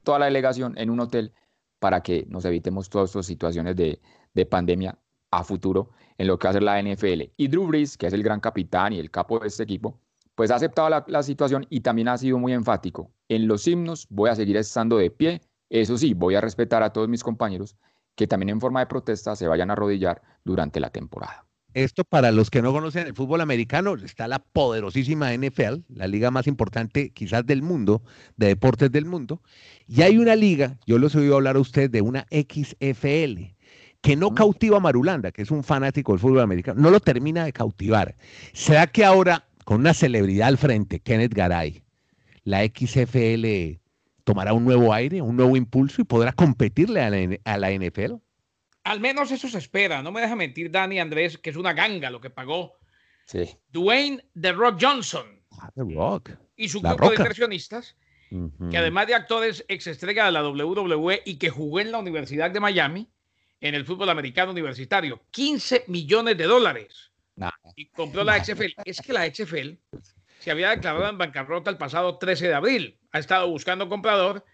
toda 0.03 0.19
la 0.19 0.25
delegación 0.25 0.77
en 0.77 0.91
un 0.91 0.99
hotel 0.99 1.33
para 1.79 2.01
que 2.01 2.25
nos 2.29 2.45
evitemos 2.45 2.89
todas 2.89 3.09
estas 3.09 3.25
situaciones 3.25 3.75
de, 3.75 3.99
pandemia 4.45 4.97
a 5.31 5.43
futuro 5.43 5.89
en 6.17 6.27
lo 6.27 6.37
que 6.37 6.47
va 6.47 6.51
a 6.51 6.53
ser 6.53 6.63
la 6.63 6.81
NFL. 6.81 7.33
Y 7.37 7.47
Drew 7.47 7.65
Brees, 7.67 7.97
que 7.97 8.05
es 8.07 8.13
el 8.13 8.21
gran 8.21 8.39
capitán 8.39 8.93
y 8.93 8.99
el 8.99 9.09
capo 9.09 9.39
de 9.39 9.47
este 9.47 9.63
equipo, 9.63 9.99
pues 10.35 10.51
ha 10.51 10.55
aceptado 10.55 10.89
la, 10.89 11.03
la, 11.07 11.23
situación 11.23 11.65
y 11.69 11.79
también 11.79 12.07
ha 12.07 12.17
sido 12.17 12.37
muy 12.37 12.53
enfático. 12.53 13.11
En 13.27 13.47
los 13.47 13.67
himnos 13.67 14.05
voy 14.09 14.29
a 14.29 14.35
seguir 14.35 14.57
estando 14.57 14.97
de 14.97 15.09
pie. 15.09 15.41
Eso 15.69 15.97
sí, 15.97 16.13
voy 16.13 16.35
a 16.35 16.41
respetar 16.41 16.83
a 16.83 16.93
todos 16.93 17.09
mis 17.09 17.23
compañeros 17.23 17.75
que 18.17 18.27
también 18.27 18.49
en 18.49 18.59
forma 18.59 18.79
de 18.79 18.87
protesta 18.87 19.35
se 19.35 19.47
vayan 19.47 19.69
a 19.69 19.73
arrodillar 19.73 20.21
durante 20.43 20.79
la 20.79 20.89
temporada. 20.89 21.45
Esto 21.73 22.03
para 22.03 22.31
los 22.31 22.49
que 22.49 22.61
no 22.61 22.71
conocen 22.71 23.07
el 23.07 23.13
fútbol 23.13 23.41
americano, 23.41 23.95
está 23.95 24.27
la 24.27 24.39
poderosísima 24.39 25.33
NFL, 25.33 25.81
la 25.89 26.07
liga 26.07 26.31
más 26.31 26.47
importante 26.47 27.11
quizás 27.11 27.45
del 27.45 27.61
mundo, 27.61 28.01
de 28.35 28.47
deportes 28.47 28.91
del 28.91 29.05
mundo, 29.05 29.41
y 29.87 30.01
hay 30.01 30.17
una 30.17 30.35
liga, 30.35 30.79
yo 30.87 30.97
los 30.97 31.13
he 31.13 31.19
oído 31.19 31.35
hablar 31.35 31.55
a 31.55 31.59
ustedes 31.59 31.91
de 31.91 32.01
una 32.01 32.25
XFL, 32.31 33.53
que 34.01 34.15
no 34.15 34.33
cautiva 34.33 34.77
a 34.77 34.79
Marulanda, 34.79 35.31
que 35.31 35.41
es 35.41 35.51
un 35.51 35.63
fanático 35.63 36.13
del 36.13 36.19
fútbol 36.19 36.39
americano, 36.39 36.81
no 36.81 36.89
lo 36.89 36.99
termina 36.99 37.45
de 37.45 37.53
cautivar. 37.53 38.15
¿Será 38.53 38.87
que 38.87 39.03
ahora, 39.03 39.47
con 39.65 39.81
una 39.81 39.93
celebridad 39.93 40.47
al 40.47 40.57
frente, 40.57 40.99
Kenneth 40.99 41.33
Garay, 41.33 41.83
la 42.43 42.63
XFL 42.65 43.79
tomará 44.23 44.53
un 44.53 44.63
nuevo 44.65 44.93
aire, 44.93 45.21
un 45.21 45.35
nuevo 45.35 45.57
impulso 45.57 46.01
y 46.01 46.05
podrá 46.05 46.31
competirle 46.31 47.01
a 47.01 47.09
la, 47.09 47.37
a 47.43 47.57
la 47.57 47.71
NFL? 47.71 48.15
Al 48.87 49.01
menos 49.01 49.31
eso 49.31 49.49
se 49.49 49.57
espera. 49.57 50.01
No 50.01 50.13
me 50.13 50.21
deja 50.21 50.35
mentir 50.35 50.71
Dani 50.71 50.99
Andrés, 50.99 51.37
que 51.37 51.49
es 51.49 51.57
una 51.57 51.73
ganga 51.73 52.09
lo 52.09 52.21
que 52.21 52.29
pagó 52.29 52.77
Dwayne 53.69 54.23
The 54.39 54.53
Rock 54.53 54.77
Johnson. 54.81 55.41
Ah, 55.59 55.69
The 55.75 55.83
Rock. 55.93 56.31
Y 56.55 56.69
su 56.69 56.81
grupo 56.81 57.09
de 57.09 57.15
inversionistas, 57.17 57.97
que 58.71 58.77
además 58.77 59.07
de 59.07 59.15
actores 59.15 59.65
ex 59.67 59.87
estrella 59.87 60.25
de 60.25 60.31
la 60.31 60.47
WWE 60.47 61.21
y 61.25 61.35
que 61.35 61.49
jugó 61.49 61.81
en 61.81 61.91
la 61.91 61.99
Universidad 61.99 62.49
de 62.49 62.61
Miami, 62.61 63.09
en 63.59 63.75
el 63.75 63.85
fútbol 63.85 64.09
americano 64.09 64.51
universitario, 64.51 65.21
15 65.31 65.83
millones 65.87 66.37
de 66.37 66.45
dólares. 66.45 67.11
y 67.75 67.87
compró 67.87 68.23
la 68.23 68.43
XFL. 68.43 68.73
Es 68.85 69.01
que 69.01 69.13
la 69.13 69.25
XFL 69.25 69.73
se 70.39 70.51
había 70.51 70.69
declarado 70.69 71.09
en 71.09 71.17
bancarrota 71.17 71.69
el 71.69 71.77
pasado 71.77 72.17
13 72.17 72.47
de 72.47 72.53
abril. 72.53 72.99
Ha 73.11 73.19
estado 73.19 73.49
buscando 73.49 73.89
comprador 73.89 74.45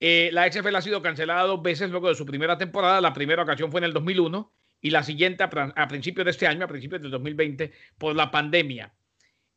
eh, 0.00 0.30
la 0.32 0.50
XFL 0.50 0.74
ha 0.74 0.80
sido 0.80 1.02
cancelada 1.02 1.42
dos 1.42 1.62
veces 1.62 1.90
luego 1.90 2.08
de 2.08 2.14
su 2.14 2.24
primera 2.24 2.56
temporada. 2.56 3.00
La 3.02 3.12
primera 3.12 3.42
ocasión 3.42 3.70
fue 3.70 3.80
en 3.80 3.84
el 3.84 3.92
2001 3.92 4.50
y 4.80 4.90
la 4.90 5.02
siguiente 5.02 5.44
a, 5.44 5.88
principios 5.88 6.24
de 6.24 6.30
este 6.30 6.46
año, 6.46 6.64
a 6.64 6.68
principios 6.68 7.02
del 7.02 7.10
2020, 7.10 7.70
por 7.98 8.16
la 8.16 8.30
pandemia. 8.30 8.94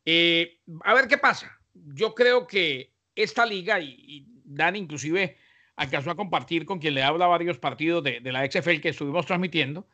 Eh, 0.05 0.59
a 0.83 0.93
ver 0.93 1.07
qué 1.07 1.17
pasa. 1.17 1.57
Yo 1.73 2.13
creo 2.13 2.45
que 2.45 2.91
esta 3.15 3.45
liga, 3.45 3.79
y, 3.79 4.27
Dan 4.45 4.75
inclusive 4.75 5.37
alcanzó 5.77 6.11
a 6.11 6.15
compartir 6.15 6.65
con 6.65 6.77
quien 6.79 6.93
le 6.93 7.03
habla 7.03 7.25
varios 7.25 7.57
partidos 7.57 8.03
de, 8.03 8.19
la 8.21 8.45
XFL 8.45 8.81
que 8.81 8.89
estuvimos 8.89 9.25
transmitiendo, 9.25 9.87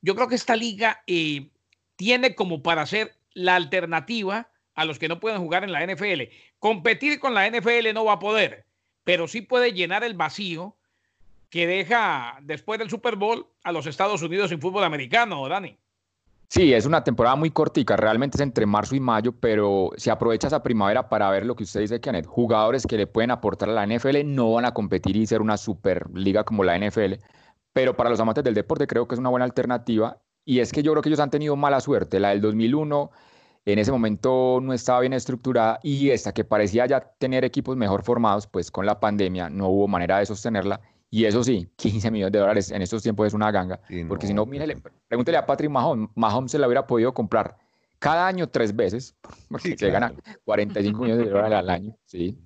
yo 0.00 0.16
creo 0.16 0.28
que 0.28 0.34
esta 0.34 0.56
liga 0.56 1.02
eh, 1.06 1.48
tiene 1.94 2.34
como 2.34 2.62
para 2.62 2.84
ser 2.86 3.14
la 3.32 3.54
alternativa 3.54 4.50
a 4.74 4.84
los 4.84 4.98
que 4.98 5.08
no 5.08 5.20
pueden 5.20 5.38
jugar 5.38 5.62
en 5.62 5.70
la 5.70 5.86
NFL. 5.86 6.22
Competir 6.58 7.20
con 7.20 7.34
la 7.34 7.48
NFL 7.48 7.94
no 7.94 8.04
va 8.04 8.14
a 8.14 8.18
poder 8.18 8.66
pero 9.04 9.28
sí 9.28 9.42
puede 9.42 9.72
llenar 9.72 10.04
el 10.04 10.14
vacío 10.14 10.76
que 11.50 11.66
deja 11.66 12.38
después 12.42 12.78
del 12.78 12.90
Super 12.90 13.16
Bowl 13.16 13.46
a 13.62 13.72
los 13.72 13.86
Estados 13.86 14.22
Unidos 14.22 14.50
en 14.52 14.60
fútbol 14.60 14.84
americano, 14.84 15.46
Dani. 15.48 15.76
Sí, 16.48 16.74
es 16.74 16.84
una 16.84 17.02
temporada 17.02 17.34
muy 17.34 17.50
cortica, 17.50 17.96
realmente 17.96 18.36
es 18.36 18.42
entre 18.42 18.66
marzo 18.66 18.94
y 18.94 19.00
mayo, 19.00 19.32
pero 19.32 19.90
se 19.96 20.10
aprovecha 20.10 20.48
esa 20.48 20.62
primavera 20.62 21.08
para 21.08 21.30
ver 21.30 21.46
lo 21.46 21.56
que 21.56 21.64
usted 21.64 21.80
dice, 21.80 22.00
Kenneth. 22.00 22.26
Jugadores 22.26 22.86
que 22.86 22.98
le 22.98 23.06
pueden 23.06 23.30
aportar 23.30 23.70
a 23.70 23.72
la 23.72 23.86
NFL 23.86 24.22
no 24.26 24.52
van 24.52 24.66
a 24.66 24.74
competir 24.74 25.16
y 25.16 25.26
ser 25.26 25.40
una 25.40 25.56
superliga 25.56 26.44
como 26.44 26.62
la 26.62 26.78
NFL, 26.78 27.14
pero 27.72 27.96
para 27.96 28.10
los 28.10 28.20
amantes 28.20 28.44
del 28.44 28.52
deporte 28.52 28.86
creo 28.86 29.08
que 29.08 29.14
es 29.14 29.18
una 29.18 29.30
buena 29.30 29.46
alternativa. 29.46 30.18
Y 30.44 30.58
es 30.60 30.72
que 30.72 30.82
yo 30.82 30.92
creo 30.92 31.02
que 31.02 31.08
ellos 31.08 31.20
han 31.20 31.30
tenido 31.30 31.56
mala 31.56 31.80
suerte. 31.80 32.20
La 32.20 32.30
del 32.30 32.42
2001 32.42 33.10
en 33.64 33.78
ese 33.78 33.92
momento 33.92 34.58
no 34.60 34.72
estaba 34.72 35.00
bien 35.00 35.12
estructurada 35.12 35.78
y 35.82 36.10
esta 36.10 36.32
que 36.32 36.44
parecía 36.44 36.86
ya 36.86 37.00
tener 37.00 37.44
equipos 37.44 37.76
mejor 37.76 38.02
formados, 38.02 38.46
pues 38.46 38.70
con 38.70 38.86
la 38.86 38.98
pandemia 38.98 39.48
no 39.48 39.68
hubo 39.68 39.86
manera 39.88 40.18
de 40.18 40.26
sostenerla. 40.26 40.80
Y 41.10 41.26
eso 41.26 41.44
sí, 41.44 41.68
15 41.76 42.10
millones 42.10 42.32
de 42.32 42.38
dólares 42.38 42.70
en 42.70 42.82
estos 42.82 43.02
tiempos 43.02 43.28
es 43.28 43.34
una 43.34 43.50
ganga. 43.50 43.80
porque 44.08 44.26
si 44.26 44.34
no, 44.34 44.46
mire, 44.46 44.76
pregúntele 45.08 45.38
a 45.38 45.46
Patrick 45.46 45.70
Mahomes. 45.70 46.08
Mahomes 46.14 46.50
se 46.50 46.58
la 46.58 46.66
hubiera 46.66 46.86
podido 46.86 47.14
comprar 47.14 47.56
cada 47.98 48.26
año 48.26 48.48
tres 48.48 48.74
veces, 48.74 49.14
porque 49.48 49.76
se 49.76 49.90
gana 49.90 50.12
45 50.44 51.00
millones 51.00 51.26
de 51.26 51.30
dólares 51.30 51.58
al 51.58 51.70
año. 51.70 51.96
Sí. 52.04 52.36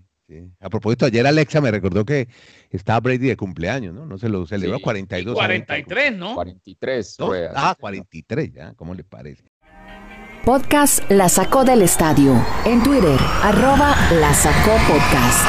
A 0.58 0.68
propósito, 0.68 1.06
ayer 1.06 1.24
Alexa 1.24 1.60
me 1.60 1.70
recordó 1.70 2.04
que 2.04 2.28
estaba 2.70 2.98
Brady 2.98 3.28
de 3.28 3.36
cumpleaños, 3.36 3.94
¿no? 3.94 4.04
No 4.06 4.18
se 4.18 4.28
lo 4.28 4.44
celebró 4.44 4.78
sí. 4.78 4.82
42. 4.82 5.34
43, 5.34 6.16
¿no? 6.16 6.34
43. 6.34 7.16
Ah, 7.54 7.76
43, 7.78 8.52
ya, 8.52 8.74
¿cómo 8.74 8.92
le 8.94 9.04
parece? 9.04 9.44
Podcast 10.46 11.10
La 11.10 11.28
Sacó 11.28 11.64
del 11.64 11.82
Estadio. 11.82 12.40
En 12.64 12.80
Twitter, 12.80 13.18
arroba 13.42 13.96
La 14.12 14.32
Sacó 14.32 14.76
Podcast. 14.86 15.44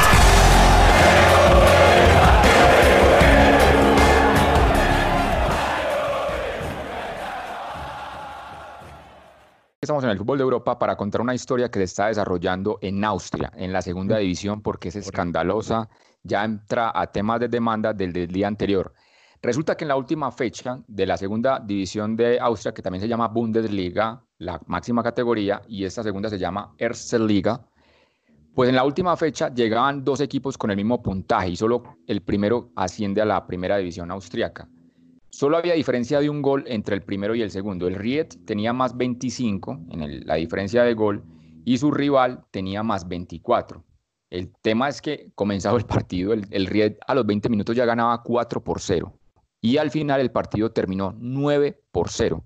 Estamos 9.79 10.03
en 10.03 10.09
el 10.09 10.17
fútbol 10.17 10.39
de 10.39 10.43
Europa 10.43 10.79
para 10.79 10.95
contar 10.97 11.21
una 11.21 11.35
historia 11.35 11.69
que 11.69 11.77
se 11.77 11.83
está 11.83 12.07
desarrollando 12.07 12.79
en 12.81 13.05
Austria, 13.05 13.51
en 13.55 13.71
la 13.71 13.83
segunda 13.83 14.17
división, 14.17 14.63
porque 14.63 14.87
es 14.87 14.95
escandalosa. 14.95 15.89
Ya 16.23 16.43
entra 16.43 16.91
a 16.91 17.05
temas 17.11 17.39
de 17.39 17.49
demanda 17.49 17.93
del, 17.93 18.11
del 18.11 18.29
día 18.29 18.47
anterior. 18.47 18.91
Resulta 19.41 19.77
que 19.77 19.83
en 19.83 19.89
la 19.89 19.95
última 19.95 20.31
fecha 20.31 20.79
de 20.87 21.05
la 21.05 21.15
segunda 21.15 21.59
división 21.59 22.15
de 22.15 22.39
Austria, 22.39 22.73
que 22.73 22.81
también 22.81 23.01
se 23.01 23.07
llama 23.07 23.27
Bundesliga, 23.27 24.23
la 24.39 24.59
máxima 24.65 25.03
categoría, 25.03 25.61
y 25.67 25.83
esta 25.83 26.01
segunda 26.01 26.29
se 26.29 26.39
llama 26.39 26.73
Erste 26.77 27.19
Liga, 27.19 27.61
pues 28.55 28.69
en 28.69 28.75
la 28.75 28.83
última 28.83 29.15
fecha 29.15 29.53
llegaban 29.53 30.03
dos 30.03 30.21
equipos 30.21 30.57
con 30.57 30.71
el 30.71 30.77
mismo 30.77 31.03
puntaje 31.03 31.49
y 31.49 31.55
solo 31.55 31.83
el 32.07 32.21
primero 32.21 32.71
asciende 32.75 33.21
a 33.21 33.25
la 33.25 33.45
primera 33.45 33.77
división 33.77 34.09
austriaca. 34.09 34.67
Solo 35.29 35.57
había 35.57 35.75
diferencia 35.75 36.19
de 36.19 36.31
un 36.31 36.41
gol 36.41 36.63
entre 36.65 36.95
el 36.95 37.03
primero 37.03 37.35
y 37.35 37.43
el 37.43 37.51
segundo. 37.51 37.87
El 37.87 37.93
Ried 37.93 38.25
tenía 38.45 38.73
más 38.73 38.97
25 38.97 39.81
en 39.91 40.25
la 40.25 40.35
diferencia 40.35 40.81
de 40.83 40.95
gol 40.95 41.23
y 41.63 41.77
su 41.77 41.91
rival 41.91 42.45
tenía 42.49 42.81
más 42.81 43.07
24. 43.07 43.83
El 44.31 44.51
tema 44.63 44.89
es 44.89 45.03
que 45.03 45.29
comenzado 45.35 45.77
el 45.77 45.85
partido, 45.85 46.33
el, 46.33 46.47
el 46.49 46.65
Ried 46.65 46.93
a 47.05 47.13
los 47.13 47.27
20 47.27 47.49
minutos 47.49 47.75
ya 47.75 47.85
ganaba 47.85 48.23
4 48.23 48.63
por 48.63 48.81
0 48.81 49.13
y 49.67 49.77
al 49.79 49.91
final 49.91 50.21
el 50.21 50.31
partido 50.31 50.71
terminó 50.71 51.13
9 51.19 51.83
por 51.91 52.07
0. 52.07 52.41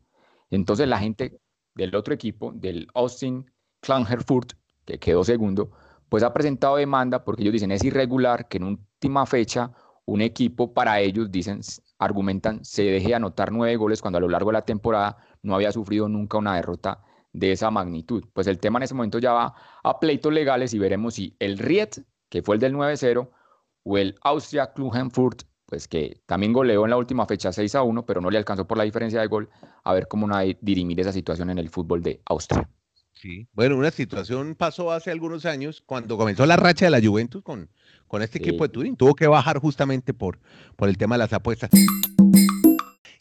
Entonces 0.50 0.88
la 0.88 0.98
gente 0.98 1.40
del 1.76 1.94
otro 1.96 2.16
equipo, 2.16 2.52
del 2.52 2.88
Austin 2.96 3.46
Klangerfurt, 3.80 4.54
que 4.86 4.98
quedó 4.98 5.24
segundo, 5.24 5.70
pues 6.10 6.24
ha 6.24 6.34
presentado 6.34 6.78
demanda 6.78 7.24
porque 7.24 7.44
ellos 7.44 7.54
dicen 7.54 7.72
es 7.72 7.84
irregular 7.84 8.48
que 8.48 8.58
en 8.58 8.64
última 8.64 9.28
fecha 9.28 9.72
un 10.06 10.22
equipo 10.22 10.74
para 10.74 11.00
ellos, 11.00 11.32
dicen, 11.32 11.62
argumentan, 12.00 12.66
se 12.66 12.86
deje 12.86 13.14
anotar 13.14 13.52
nueve 13.52 13.76
goles 13.76 14.02
cuando 14.02 14.18
a 14.18 14.22
lo 14.22 14.28
largo 14.28 14.50
de 14.50 14.54
la 14.54 14.66
temporada 14.66 15.18
no 15.44 15.54
había 15.54 15.72
sufrido 15.72 16.10
nunca 16.10 16.40
una 16.40 16.56
derrota 16.56 17.04
de 17.34 17.52
esa 17.52 17.70
magnitud. 17.70 18.24
Pues 18.34 18.48
el 18.48 18.58
tema 18.58 18.80
en 18.80 18.84
ese 18.84 18.96
momento 18.96 19.20
ya 19.20 19.34
va 19.34 19.54
a 19.84 20.00
pleitos 20.00 20.34
legales 20.34 20.74
y 20.74 20.80
veremos 20.80 21.14
si 21.14 21.36
el 21.38 21.60
Riet, 21.60 22.04
que 22.30 22.42
fue 22.42 22.56
el 22.56 22.62
del 22.62 22.74
9-0, 22.74 23.30
o 23.84 23.98
el 24.00 24.16
Austria 24.24 24.74
Klagenfurt 24.74 25.44
pues 25.72 25.88
que 25.88 26.20
también 26.26 26.52
goleó 26.52 26.84
en 26.84 26.90
la 26.90 26.98
última 26.98 27.26
fecha 27.26 27.54
6 27.54 27.76
a 27.76 27.84
1, 27.84 28.06
pero 28.06 28.20
no 28.20 28.30
le 28.30 28.38
alcanzó 28.38 28.68
por 28.68 28.78
la 28.78 28.84
diferencia 28.84 29.22
de 29.22 29.28
gol, 29.28 29.50
a 29.86 29.94
ver 29.94 30.10
cómo 30.10 30.28
a 30.36 30.44
dirimir 30.60 31.00
esa 31.00 31.14
situación 31.14 31.50
en 31.50 31.60
el 31.60 31.70
fútbol 31.70 32.04
de 32.04 32.20
Austria. 32.26 32.70
Sí, 33.14 33.48
bueno, 33.54 33.78
una 33.78 33.90
situación 33.90 34.56
pasó 34.56 34.92
hace 34.92 35.12
algunos 35.12 35.46
años 35.46 35.82
cuando 35.86 36.18
comenzó 36.18 36.46
la 36.46 36.58
racha 36.58 36.84
de 36.84 36.92
la 36.92 37.00
Juventus 37.00 37.42
con, 37.42 37.70
con 38.06 38.22
este 38.22 38.40
equipo 38.40 38.66
de 38.66 38.74
Turín. 38.74 38.98
Tuvo 38.98 39.16
que 39.16 39.28
bajar 39.28 39.60
justamente 39.60 40.14
por, 40.14 40.40
por 40.76 40.90
el 40.90 40.98
tema 40.98 41.16
de 41.16 41.20
las 41.20 41.32
apuestas. 41.32 41.70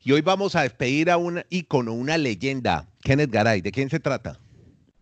Y 0.02 0.11
hoy 0.11 0.21
vamos 0.21 0.57
a 0.57 0.62
despedir 0.62 1.09
a 1.09 1.19
un 1.19 1.45
ícono, 1.50 1.92
una 1.92 2.19
leyenda, 2.19 2.88
Kenneth 3.04 3.30
Garay. 3.30 3.61
¿De 3.61 3.71
quién 3.71 3.90
se 3.90 4.00
trata? 4.00 4.40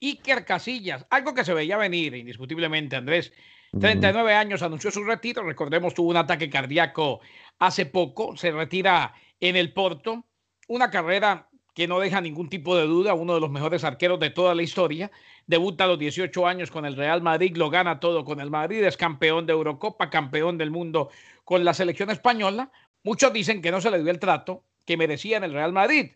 Iker 0.02 0.44
Casillas, 0.44 1.06
algo 1.08 1.32
que 1.32 1.46
se 1.46 1.54
veía 1.54 1.78
venir 1.78 2.14
indiscutiblemente, 2.14 2.94
Andrés. 2.94 3.32
39 3.72 4.34
años 4.34 4.62
anunció 4.62 4.90
su 4.90 5.04
retiro. 5.04 5.42
Recordemos, 5.42 5.94
tuvo 5.94 6.10
un 6.10 6.16
ataque 6.16 6.48
cardíaco 6.48 7.20
hace 7.58 7.86
poco. 7.86 8.36
Se 8.36 8.50
retira 8.50 9.14
en 9.40 9.56
el 9.56 9.72
Porto. 9.72 10.24
Una 10.68 10.90
carrera 10.90 11.48
que 11.74 11.86
no 11.86 12.00
deja 12.00 12.20
ningún 12.20 12.48
tipo 12.48 12.76
de 12.76 12.86
duda. 12.86 13.14
Uno 13.14 13.34
de 13.34 13.40
los 13.40 13.50
mejores 13.50 13.84
arqueros 13.84 14.18
de 14.20 14.30
toda 14.30 14.54
la 14.54 14.62
historia. 14.62 15.10
Debuta 15.46 15.84
a 15.84 15.86
los 15.86 15.98
18 15.98 16.46
años 16.46 16.70
con 16.70 16.84
el 16.84 16.96
Real 16.96 17.22
Madrid. 17.22 17.56
Lo 17.56 17.70
gana 17.70 18.00
todo 18.00 18.24
con 18.24 18.40
el 18.40 18.50
Madrid. 18.50 18.82
Es 18.84 18.96
campeón 18.96 19.46
de 19.46 19.52
Eurocopa, 19.52 20.10
campeón 20.10 20.58
del 20.58 20.70
mundo 20.70 21.10
con 21.44 21.64
la 21.64 21.74
selección 21.74 22.10
española. 22.10 22.70
Muchos 23.02 23.32
dicen 23.32 23.62
que 23.62 23.70
no 23.70 23.80
se 23.80 23.90
le 23.90 24.02
dio 24.02 24.10
el 24.10 24.18
trato 24.18 24.64
que 24.84 24.96
merecía 24.96 25.36
en 25.36 25.44
el 25.44 25.52
Real 25.52 25.72
Madrid. 25.72 26.12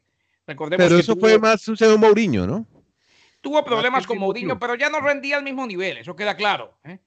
Recordemos 0.46 0.86
Pero 0.86 0.98
eso 0.98 1.16
fue 1.16 1.38
más 1.38 1.60
sucedió 1.60 1.96
Mourinho, 1.98 2.46
¿no? 2.46 2.66
tuvo 3.42 3.64
problemas 3.64 4.06
con 4.06 4.18
Mourinho, 4.18 4.58
pero 4.58 4.76
ya 4.76 4.88
no 4.88 5.00
rendía 5.00 5.36
al 5.36 5.42
mismo 5.42 5.66
nivel, 5.66 5.98
eso 5.98 6.16
queda 6.16 6.36
claro. 6.36 6.78
¿eh? 6.84 6.98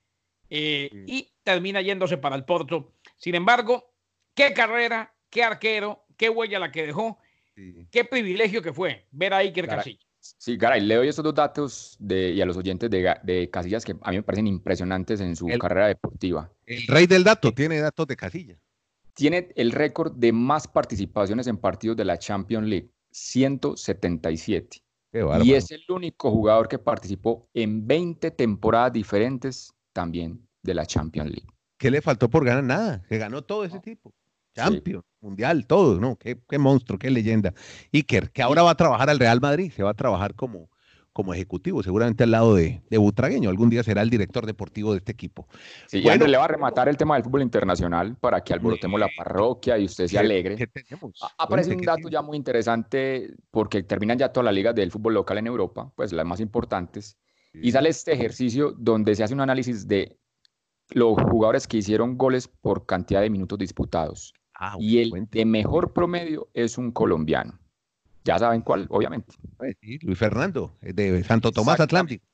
Eh, 0.50 0.90
y 1.08 1.30
termina 1.44 1.82
yéndose 1.82 2.18
para 2.18 2.36
el 2.36 2.46
Porto. 2.46 2.94
Sin 3.18 3.36
embargo, 3.36 3.94
qué 4.34 4.54
carrera, 4.54 5.14
qué 5.30 5.44
arquero, 5.44 6.06
qué 6.18 6.30
huella 6.30 6.60
la 6.60 6.72
que 6.72 6.86
dejó, 6.86 7.18
qué 7.92 8.06
privilegio 8.06 8.62
que 8.62 8.74
fue 8.74 9.06
ver 9.12 9.34
a 9.34 9.38
Iker 9.38 9.68
Casillas. 9.68 10.06
Sí, 10.38 10.58
Garay, 10.58 10.82
le 10.82 10.96
doy 10.96 11.08
estos 11.08 11.24
dos 11.24 11.36
datos 11.36 11.96
de, 12.00 12.32
y 12.32 12.42
a 12.42 12.46
los 12.46 12.58
oyentes 12.58 12.90
de, 12.90 13.16
de, 13.22 13.50
Casillas 13.52 13.86
que 13.86 13.96
a 14.02 14.10
mí 14.10 14.18
me 14.18 14.24
parecen 14.24 14.48
impresionantes 14.48 15.22
en 15.22 15.36
su 15.36 15.48
carrera 15.60 15.88
deportiva. 15.88 16.52
El 16.66 16.88
rey 16.88 17.06
del 17.06 17.24
dato, 17.24 17.54
tiene 17.54 17.80
datos 17.80 18.08
de 18.08 18.16
Casillas. 18.16 18.58
Tiene 19.14 19.50
el 19.56 19.72
récord 19.72 20.14
de 20.14 20.34
más 20.34 20.68
participaciones 20.68 21.46
en 21.48 21.58
partidos 21.58 21.96
de 21.96 22.06
la 22.06 22.18
Champions 22.18 22.68
League, 22.68 22.90
177. 23.12 24.82
y 25.44 25.54
es 25.54 25.72
el 25.72 25.84
único 25.90 26.32
jugador 26.32 26.68
que 26.68 26.80
participó 26.80 27.48
en 27.54 27.86
20 27.86 28.32
temporadas 28.32 28.92
diferentes 28.94 29.75
también 29.96 30.46
de 30.62 30.74
la 30.74 30.86
Champions 30.86 31.32
League. 31.32 31.48
¿Qué 31.78 31.90
le 31.90 32.02
faltó 32.02 32.30
por 32.30 32.46
ganar? 32.46 32.64
Nada, 32.64 33.04
que 33.08 33.18
ganó 33.18 33.42
todo 33.44 33.64
ese 33.64 33.80
tipo. 33.80 34.14
Champions, 34.54 35.04
Mundial, 35.22 35.66
todo, 35.66 36.00
¿no? 36.00 36.18
Qué, 36.18 36.38
monstruo, 36.60 37.00
qué 37.00 37.10
leyenda. 37.10 37.54
Iker, 37.92 38.32
que 38.32 38.42
ahora 38.42 38.62
va 38.62 38.72
a 38.72 38.76
trabajar 38.76 39.10
al 39.10 39.20
Real 39.20 39.42
Madrid, 39.42 39.72
se 39.72 39.84
va 39.84 39.92
a 39.92 39.94
trabajar 39.94 40.34
como, 40.36 40.70
como 41.12 41.34
ejecutivo, 41.34 41.84
seguramente 41.84 42.24
al 42.24 42.32
lado 42.32 42.56
de, 42.56 42.82
de, 42.90 42.98
Butragueño. 42.98 43.50
Algún 43.50 43.70
día 43.70 43.84
será 43.84 44.02
el 44.02 44.10
director 44.10 44.46
deportivo 44.46 44.92
de 44.92 45.00
este 45.00 45.12
equipo. 45.12 45.48
Sí, 45.88 46.02
bueno, 46.02 46.26
le 46.28 46.38
va 46.38 46.46
a 46.46 46.50
rematar 46.50 46.88
el 46.88 46.96
tema 46.96 47.16
del 47.16 47.24
fútbol 47.24 47.42
internacional 47.42 48.16
para 48.16 48.42
que 48.42 48.54
alborotemos 48.54 49.00
la 49.00 49.10
parroquia 49.18 49.78
y 49.78 49.86
usted 49.86 50.08
se 50.08 50.20
alegre. 50.20 50.56
¿qué 50.56 50.68
tenemos? 50.68 51.20
Aparece 51.38 51.76
un 51.76 51.82
dato 51.82 52.10
ya 52.10 52.22
muy 52.22 52.38
interesante 52.38 53.34
porque 53.52 53.84
terminan 53.84 54.18
ya 54.18 54.32
todas 54.32 54.46
las 54.46 54.54
ligas 54.54 54.76
del 54.76 54.92
fútbol 54.92 55.16
local 55.16 55.38
en 55.38 55.48
Europa, 55.48 55.92
pues 55.96 56.14
las 56.14 56.26
más 56.26 56.40
importantes. 56.40 57.18
Y 57.62 57.72
sale 57.72 57.90
este 57.90 58.14
ejercicio 58.14 58.74
donde 58.78 59.16
se 59.16 59.24
hace 59.24 59.34
un 59.34 59.42
análisis 59.42 59.88
de 59.88 60.18
los 60.92 61.16
jugadores 61.30 61.68
que 61.68 61.78
hicieron 61.78 62.18
goles 62.18 62.48
por 62.48 62.86
cantidad 62.86 63.22
de 63.22 63.30
minutos 63.30 63.58
disputados. 63.60 64.34
Ah, 64.54 64.76
y 64.80 65.00
el 65.00 65.12
de 65.32 65.46
mejor 65.46 65.94
promedio 65.94 66.50
es 66.54 66.78
un 66.78 66.92
colombiano. 66.92 67.60
Ya 68.24 68.40
saben 68.40 68.62
cuál, 68.62 68.88
obviamente. 68.90 69.36
Pues 69.58 69.76
Luis 70.02 70.18
Fernando, 70.18 70.76
de 70.82 71.24
Santo 71.24 71.52
Tomás 71.52 71.80
Atlántico. 71.80 72.26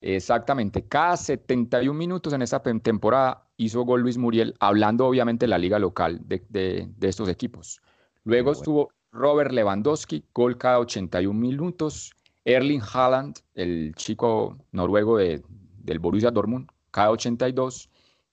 Exactamente. 0.00 0.86
Cada 0.86 1.16
71 1.16 1.96
minutos 1.96 2.32
en 2.32 2.42
esta 2.42 2.62
temporada 2.62 3.46
hizo 3.56 3.82
gol 3.82 4.02
Luis 4.02 4.16
Muriel, 4.16 4.54
hablando 4.60 5.06
obviamente 5.06 5.46
de 5.46 5.50
la 5.50 5.58
liga 5.58 5.78
local 5.78 6.20
de, 6.24 6.88
estos 7.00 7.28
equipos. 7.28 7.80
Luego 8.24 8.52
estuvo 8.52 8.90
Robert 9.10 9.52
Lewandowski, 9.52 10.24
gol 10.34 10.56
cada 10.56 10.78
81 10.78 11.38
minutos. 11.38 12.12
Erling 12.48 12.80
Haaland, 12.80 13.36
el 13.54 13.94
chico 13.94 14.56
noruego 14.72 15.18
de, 15.18 15.42
del 15.84 15.98
Borussia 15.98 16.30
Dortmund, 16.30 16.68
cada 16.90 17.10
82. 17.10 17.90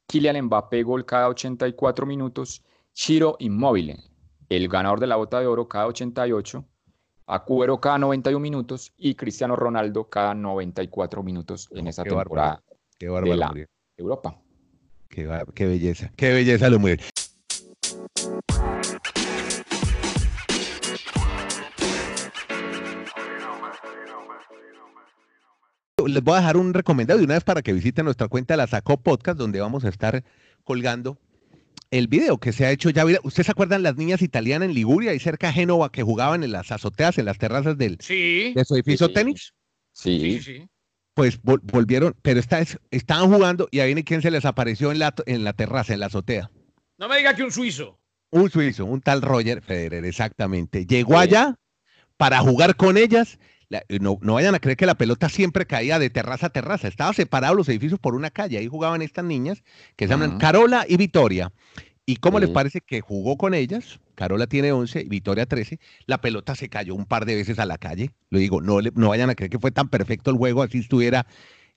Kylian 0.08 0.46
Mbappé, 0.46 0.84
gol 0.84 1.06
cada 1.06 1.28
84 1.28 2.06
minutos. 2.06 2.64
Chiro 2.94 3.36
Immobile, 3.40 3.98
el 4.48 4.70
ganador 4.70 5.02
de 5.02 5.08
la 5.08 5.18
bota 5.18 5.42
de 5.42 5.48
oro 5.48 5.68
cada 5.68 5.88
88, 5.88 6.64
Acuero 7.28 7.82
cada 7.82 7.98
91 7.98 8.40
minutos 8.40 8.94
y 8.98 9.16
Cristiano 9.16 9.56
Ronaldo 9.56 10.10
cada 10.10 10.36
94 10.36 11.24
minutos 11.24 11.68
en 11.72 11.88
esa 11.88 12.04
temporada 12.04 12.62
qué 13.00 13.08
de 13.08 13.36
la 13.36 13.52
Europa. 13.98 14.40
Qué, 15.10 15.26
belleza, 15.66 16.12
qué 16.16 16.34
belleza 16.34 16.70
lo 16.70 16.78
muy 16.78 17.00
Les 26.16 26.24
voy 26.24 26.36
a 26.36 26.40
dejar 26.40 26.56
un 26.56 26.74
recomendado 26.74 27.18
de 27.18 27.26
una 27.26 27.34
vez 27.34 27.44
para 27.44 27.62
que 27.62 27.74
visiten 27.74 28.06
nuestra 28.06 28.30
cuenta 28.30 28.56
La 28.56 28.68
Sacó 28.68 28.96
Podcast, 28.96 29.38
donde 29.38 29.60
vamos 29.60 29.84
a 29.84 29.90
estar 29.90 30.24
colgando 30.64 31.20
el 31.92 32.08
video 32.08 32.38
que 32.38 32.54
se 32.54 32.66
ha 32.66 32.72
hecho 32.72 32.90
ya. 32.90 33.04
¿Ustedes 33.24 33.48
se 33.48 33.52
acuerdan 33.52 33.84
las 33.84 33.98
niñas 33.98 34.22
italianas 34.22 34.70
en 34.70 34.76
Liguria 34.76 35.14
y 35.14 35.20
cerca 35.20 35.48
de 35.48 35.54
Génova 35.54 35.92
que 35.92 36.04
jugaban 36.04 36.46
en 36.46 36.54
las 36.54 36.72
azoteas, 36.72 37.18
en 37.18 37.26
las 37.26 37.38
terrazas 37.38 37.78
del, 37.78 37.98
de 37.98 38.64
su 38.66 38.76
edificio 38.76 39.12
tenis? 39.12 39.54
Sí. 39.92 40.40
sí. 40.42 40.66
Pues 41.16 41.38
volvieron, 41.42 42.16
pero 42.22 42.40
esta 42.40 42.60
vez 42.60 42.80
estaban 42.92 43.30
jugando 43.30 43.68
y 43.70 43.82
ahí 43.82 43.88
viene 43.88 44.06
quien 44.06 44.22
se 44.22 44.32
les 44.32 44.46
apareció 44.46 44.94
en 44.94 45.00
la, 45.00 45.14
en 45.26 45.44
la 45.44 45.52
terraza, 45.52 45.94
en 45.96 46.00
la 46.00 46.06
azotea. 46.06 46.50
No 46.98 47.10
me 47.10 47.18
diga 47.18 47.36
que 47.36 47.44
un 47.44 47.52
suizo. 47.52 48.00
Un 48.30 48.50
suizo, 48.50 48.86
un 48.86 49.02
tal 49.02 49.22
Roger 49.22 49.62
Federer, 49.62 50.06
exactamente. 50.06 50.86
Llegó 50.86 51.20
allá 51.20 51.60
para 52.16 52.40
jugar 52.40 52.78
con 52.78 52.96
ellas. 52.96 53.38
No, 54.00 54.18
no, 54.22 54.34
vayan 54.34 54.56
a 54.56 54.60
creer 54.60 54.78
que 54.78 54.86
la 54.86 54.96
pelota 54.96 55.30
siempre 55.30 55.66
caía 55.66 56.00
de 56.00 56.10
terraza 56.10 56.48
a 56.48 56.50
terraza. 56.50 56.88
Estaba 56.88 57.14
separado 57.14 57.56
los 57.56 57.70
edificios 57.70 58.00
por 58.00 58.16
una 58.16 58.30
calle. 58.30 58.58
Ahí 58.58 58.68
jugaban 58.68 59.02
estas 59.02 59.26
niñas 59.26 59.64
que 59.96 60.06
se 60.06 60.14
llaman 60.14 60.38
Carola 60.38 60.86
y 60.88 60.98
Victoria. 60.98 61.52
¿Y 62.06 62.18
cómo 62.18 62.40
les 62.40 62.50
parece 62.50 62.82
que 62.82 63.02
jugó 63.02 63.36
con 63.36 63.56
ellas? 63.56 64.00
Carola 64.14 64.46
tiene 64.46 64.72
11 64.72 65.02
y 65.02 65.10
Victoria 65.10 65.48
13. 65.48 65.80
La 66.06 66.22
pelota 66.22 66.56
se 66.56 66.70
cayó 66.70 66.94
un 66.94 67.06
par 67.06 67.26
de 67.26 67.36
veces 67.36 67.58
a 67.58 67.66
la 67.66 67.80
calle. 67.80 68.12
Lo 68.30 68.38
digo, 68.38 68.62
no, 68.62 68.80
no 68.94 69.10
vayan 69.10 69.30
a 69.32 69.36
creer 69.36 69.50
que 69.50 69.60
fue 69.60 69.72
tan 69.72 69.90
perfecto 69.90 70.30
el 70.30 70.38
juego, 70.38 70.62
así 70.62 70.80
estuviera 70.80 71.26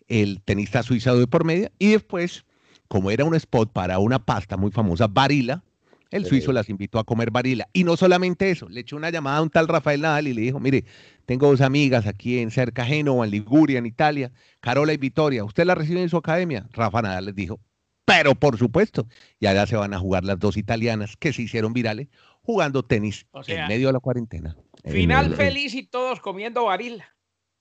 el 0.07 0.42
tenista 0.42 0.83
suizo 0.83 1.18
de 1.18 1.27
por 1.27 1.44
media. 1.44 1.72
Y 1.79 1.92
después, 1.92 2.44
como 2.88 3.11
era 3.11 3.24
un 3.24 3.35
spot 3.35 3.72
para 3.72 3.98
una 3.98 4.18
pasta 4.18 4.59
muy 4.59 4.70
famosa, 4.70 5.07
Barila, 5.07 5.62
el 6.11 6.25
suizo 6.25 6.53
las 6.53 6.68
invitó 6.68 6.99
a 6.99 7.05
comer 7.05 7.31
Barila. 7.31 7.68
Y 7.73 7.85
no 7.85 7.97
solamente 7.97 8.51
eso, 8.51 8.68
le 8.68 8.81
echó 8.81 8.97
una 8.97 9.11
llamada 9.11 9.38
a 9.38 9.42
un 9.42 9.51
tal 9.51 9.68
Rafael 9.68 10.01
Nadal 10.01 10.29
y 10.29 10.35
le 10.35 10.40
dijo, 10.40 10.61
mire, 10.61 10.85
tengo 11.27 11.49
dos 11.49 11.61
amigas 11.61 12.07
aquí 12.07 12.38
en 12.38 12.51
cerca 12.51 12.85
Génova, 12.85 13.25
en 13.25 13.31
Liguria, 13.31 13.79
en 13.79 13.87
Italia, 13.87 14.33
Carola 14.61 14.92
y 14.92 14.97
Victoria. 14.97 15.44
¿Usted 15.44 15.64
la 15.64 15.75
recibe 15.75 16.03
en 16.03 16.09
su 16.09 16.16
academia? 16.16 16.66
Rafa 16.73 17.03
Nadal 17.03 17.27
les 17.27 17.35
dijo, 17.35 17.61
pero 18.05 18.35
por 18.35 18.57
supuesto, 18.57 19.07
y 19.38 19.47
allá 19.47 19.66
se 19.66 19.77
van 19.77 19.92
a 19.92 19.99
jugar 19.99 20.25
las 20.25 20.38
dos 20.38 20.57
italianas 20.57 21.16
que 21.18 21.33
se 21.33 21.42
hicieron 21.42 21.75
virales 21.75 22.09
jugando 22.40 22.83
tenis 22.83 23.27
en 23.47 23.68
medio 23.68 23.88
de 23.88 23.92
la 23.92 24.01
cuarentena. 24.01 24.57
Final 24.83 25.35
feliz 25.35 25.75
y 25.75 25.83
todos 25.83 26.21
comiendo 26.21 26.64
varil. 26.64 27.03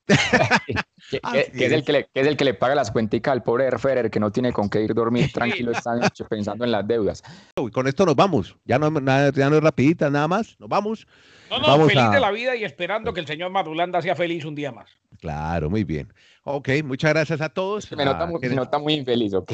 que, 1.11 1.65
es 1.65 1.71
el 1.71 1.83
que, 1.83 1.91
le, 1.91 2.09
es 2.13 2.27
el 2.27 2.37
que 2.37 2.45
le 2.45 2.53
paga 2.53 2.75
las 2.75 2.91
cuenticas 2.91 3.33
al 3.33 3.43
pobre 3.43 3.69
Ferrer 3.77 4.09
que 4.09 4.19
no 4.19 4.31
tiene 4.31 4.53
con 4.53 4.69
qué 4.69 4.81
ir 4.81 4.93
dormir 4.93 5.31
tranquilo 5.33 5.71
esta 5.71 5.95
noche 5.95 6.23
pensando 6.25 6.63
en 6.63 6.71
las 6.71 6.87
deudas. 6.87 7.23
Y 7.57 7.69
con 7.71 7.87
esto 7.87 8.05
nos 8.05 8.15
vamos. 8.15 8.55
Ya 8.65 8.79
no, 8.79 8.89
ya 9.31 9.49
no 9.49 9.57
es 9.57 9.63
rapidita, 9.63 10.09
nada 10.09 10.27
más. 10.27 10.55
Nos 10.59 10.69
vamos. 10.69 11.07
No, 11.49 11.59
no, 11.59 11.87
feliz 11.87 12.11
de 12.11 12.19
la 12.19 12.31
vida 12.31 12.55
y 12.55 12.63
esperando 12.63 13.13
que 13.13 13.19
el 13.19 13.27
señor 13.27 13.51
Madulanda 13.51 14.01
sea 14.01 14.15
feliz 14.15 14.45
un 14.45 14.55
día 14.55 14.71
más. 14.71 14.89
Claro, 15.19 15.69
muy 15.69 15.83
bien. 15.83 16.13
Ok, 16.43 16.69
muchas 16.83 17.11
gracias 17.11 17.41
a 17.41 17.49
todos. 17.49 17.91
Me 17.91 18.05
nota, 18.05 18.25
muy, 18.25 18.39
nota 18.49 18.77
muy 18.79 18.93
infeliz, 18.93 19.33
¿ok? 19.33 19.51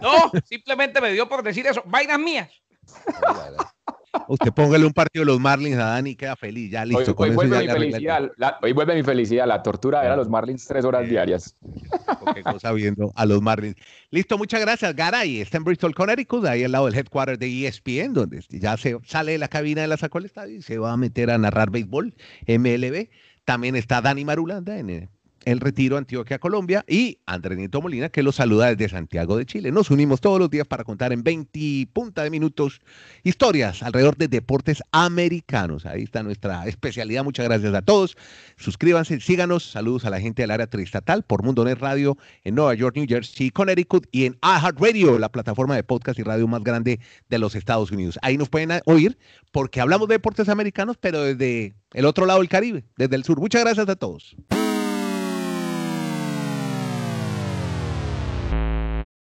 No, 0.00 0.32
simplemente 0.44 1.00
me 1.00 1.12
dio 1.12 1.28
por 1.28 1.42
decir 1.42 1.66
eso. 1.66 1.82
Vainas 1.86 2.18
mías. 2.18 2.50
Usted 4.28 4.52
póngale 4.52 4.84
un 4.84 4.92
partido 4.92 5.24
de 5.24 5.32
los 5.32 5.40
Marlins 5.40 5.76
a 5.76 5.84
Dani 5.84 6.10
y 6.10 6.16
queda 6.16 6.36
feliz. 6.36 6.70
Ya 6.70 6.84
listo. 6.84 7.14
Hoy, 7.16 7.30
vuelve, 7.30 7.60
mi 7.60 7.68
felicidad, 7.68 8.30
hoy 8.60 8.72
vuelve 8.72 8.94
mi 8.94 9.02
felicidad. 9.02 9.46
La 9.46 9.62
tortura 9.62 10.04
era 10.04 10.16
los 10.16 10.28
Marlins 10.28 10.66
tres 10.66 10.84
horas 10.84 11.08
diarias. 11.08 11.54
Qué 12.34 12.42
cosa 12.42 12.72
viendo 12.72 13.12
a 13.14 13.26
los 13.26 13.40
Marlins. 13.40 13.76
Listo, 14.10 14.36
muchas 14.36 14.60
gracias. 14.60 14.94
Garay 14.94 15.40
está 15.40 15.56
en 15.56 15.64
Bristol, 15.64 15.94
Connecticut, 15.94 16.44
ahí 16.44 16.64
al 16.64 16.72
lado 16.72 16.86
del 16.86 16.94
headquarter 16.94 17.38
de 17.38 17.66
ESPN, 17.66 18.12
donde 18.12 18.44
ya 18.50 18.76
se 18.76 18.98
sale 19.04 19.32
de 19.32 19.38
la 19.38 19.48
cabina 19.48 19.82
de 19.82 19.88
la 19.88 19.96
el 20.02 20.24
estadio 20.26 20.56
y 20.56 20.62
se 20.62 20.78
va 20.78 20.92
a 20.92 20.96
meter 20.96 21.30
a 21.30 21.38
narrar 21.38 21.70
béisbol, 21.70 22.14
MLB. 22.46 23.08
También 23.44 23.76
está 23.76 24.00
Dani 24.02 24.24
Marulanda 24.24 24.78
en 24.78 25.08
el 25.44 25.60
Retiro, 25.60 25.96
Antioquia, 25.96 26.38
Colombia, 26.38 26.84
y 26.86 27.18
Andrés 27.26 27.58
Nieto 27.58 27.80
Molina, 27.80 28.08
que 28.08 28.22
los 28.22 28.36
saluda 28.36 28.74
desde 28.74 28.88
Santiago 28.88 29.36
de 29.36 29.46
Chile. 29.46 29.72
Nos 29.72 29.90
unimos 29.90 30.20
todos 30.20 30.38
los 30.38 30.50
días 30.50 30.66
para 30.66 30.84
contar 30.84 31.12
en 31.12 31.22
20 31.22 31.88
punta 31.92 32.22
de 32.22 32.30
minutos 32.30 32.80
historias 33.22 33.82
alrededor 33.82 34.16
de 34.16 34.28
deportes 34.28 34.82
americanos. 34.92 35.86
Ahí 35.86 36.02
está 36.02 36.22
nuestra 36.22 36.66
especialidad. 36.66 37.24
Muchas 37.24 37.46
gracias 37.46 37.74
a 37.74 37.82
todos. 37.82 38.16
Suscríbanse, 38.56 39.20
síganos. 39.20 39.70
Saludos 39.70 40.04
a 40.04 40.10
la 40.10 40.20
gente 40.20 40.42
del 40.42 40.50
área 40.50 40.66
triestatal 40.66 41.22
por 41.22 41.42
Mundo 41.42 41.64
Net 41.64 41.78
Radio 41.78 42.16
en 42.44 42.54
Nueva 42.54 42.74
York, 42.74 42.96
New 42.96 43.06
Jersey, 43.08 43.50
Connecticut 43.50 44.06
y 44.12 44.26
en 44.26 44.38
iHeartRadio, 44.42 45.18
la 45.18 45.30
plataforma 45.30 45.76
de 45.76 45.82
podcast 45.82 46.18
y 46.18 46.22
radio 46.22 46.46
más 46.48 46.62
grande 46.62 47.00
de 47.28 47.38
los 47.38 47.54
Estados 47.54 47.90
Unidos. 47.90 48.18
Ahí 48.22 48.36
nos 48.36 48.48
pueden 48.48 48.70
oír 48.86 49.18
porque 49.50 49.80
hablamos 49.80 50.08
de 50.08 50.14
deportes 50.14 50.48
americanos, 50.48 50.96
pero 50.98 51.22
desde 51.22 51.74
el 51.92 52.06
otro 52.06 52.26
lado 52.26 52.40
del 52.40 52.48
Caribe, 52.48 52.84
desde 52.96 53.16
el 53.16 53.24
sur. 53.24 53.38
Muchas 53.38 53.62
gracias 53.62 53.88
a 53.88 53.96
todos. 53.96 54.36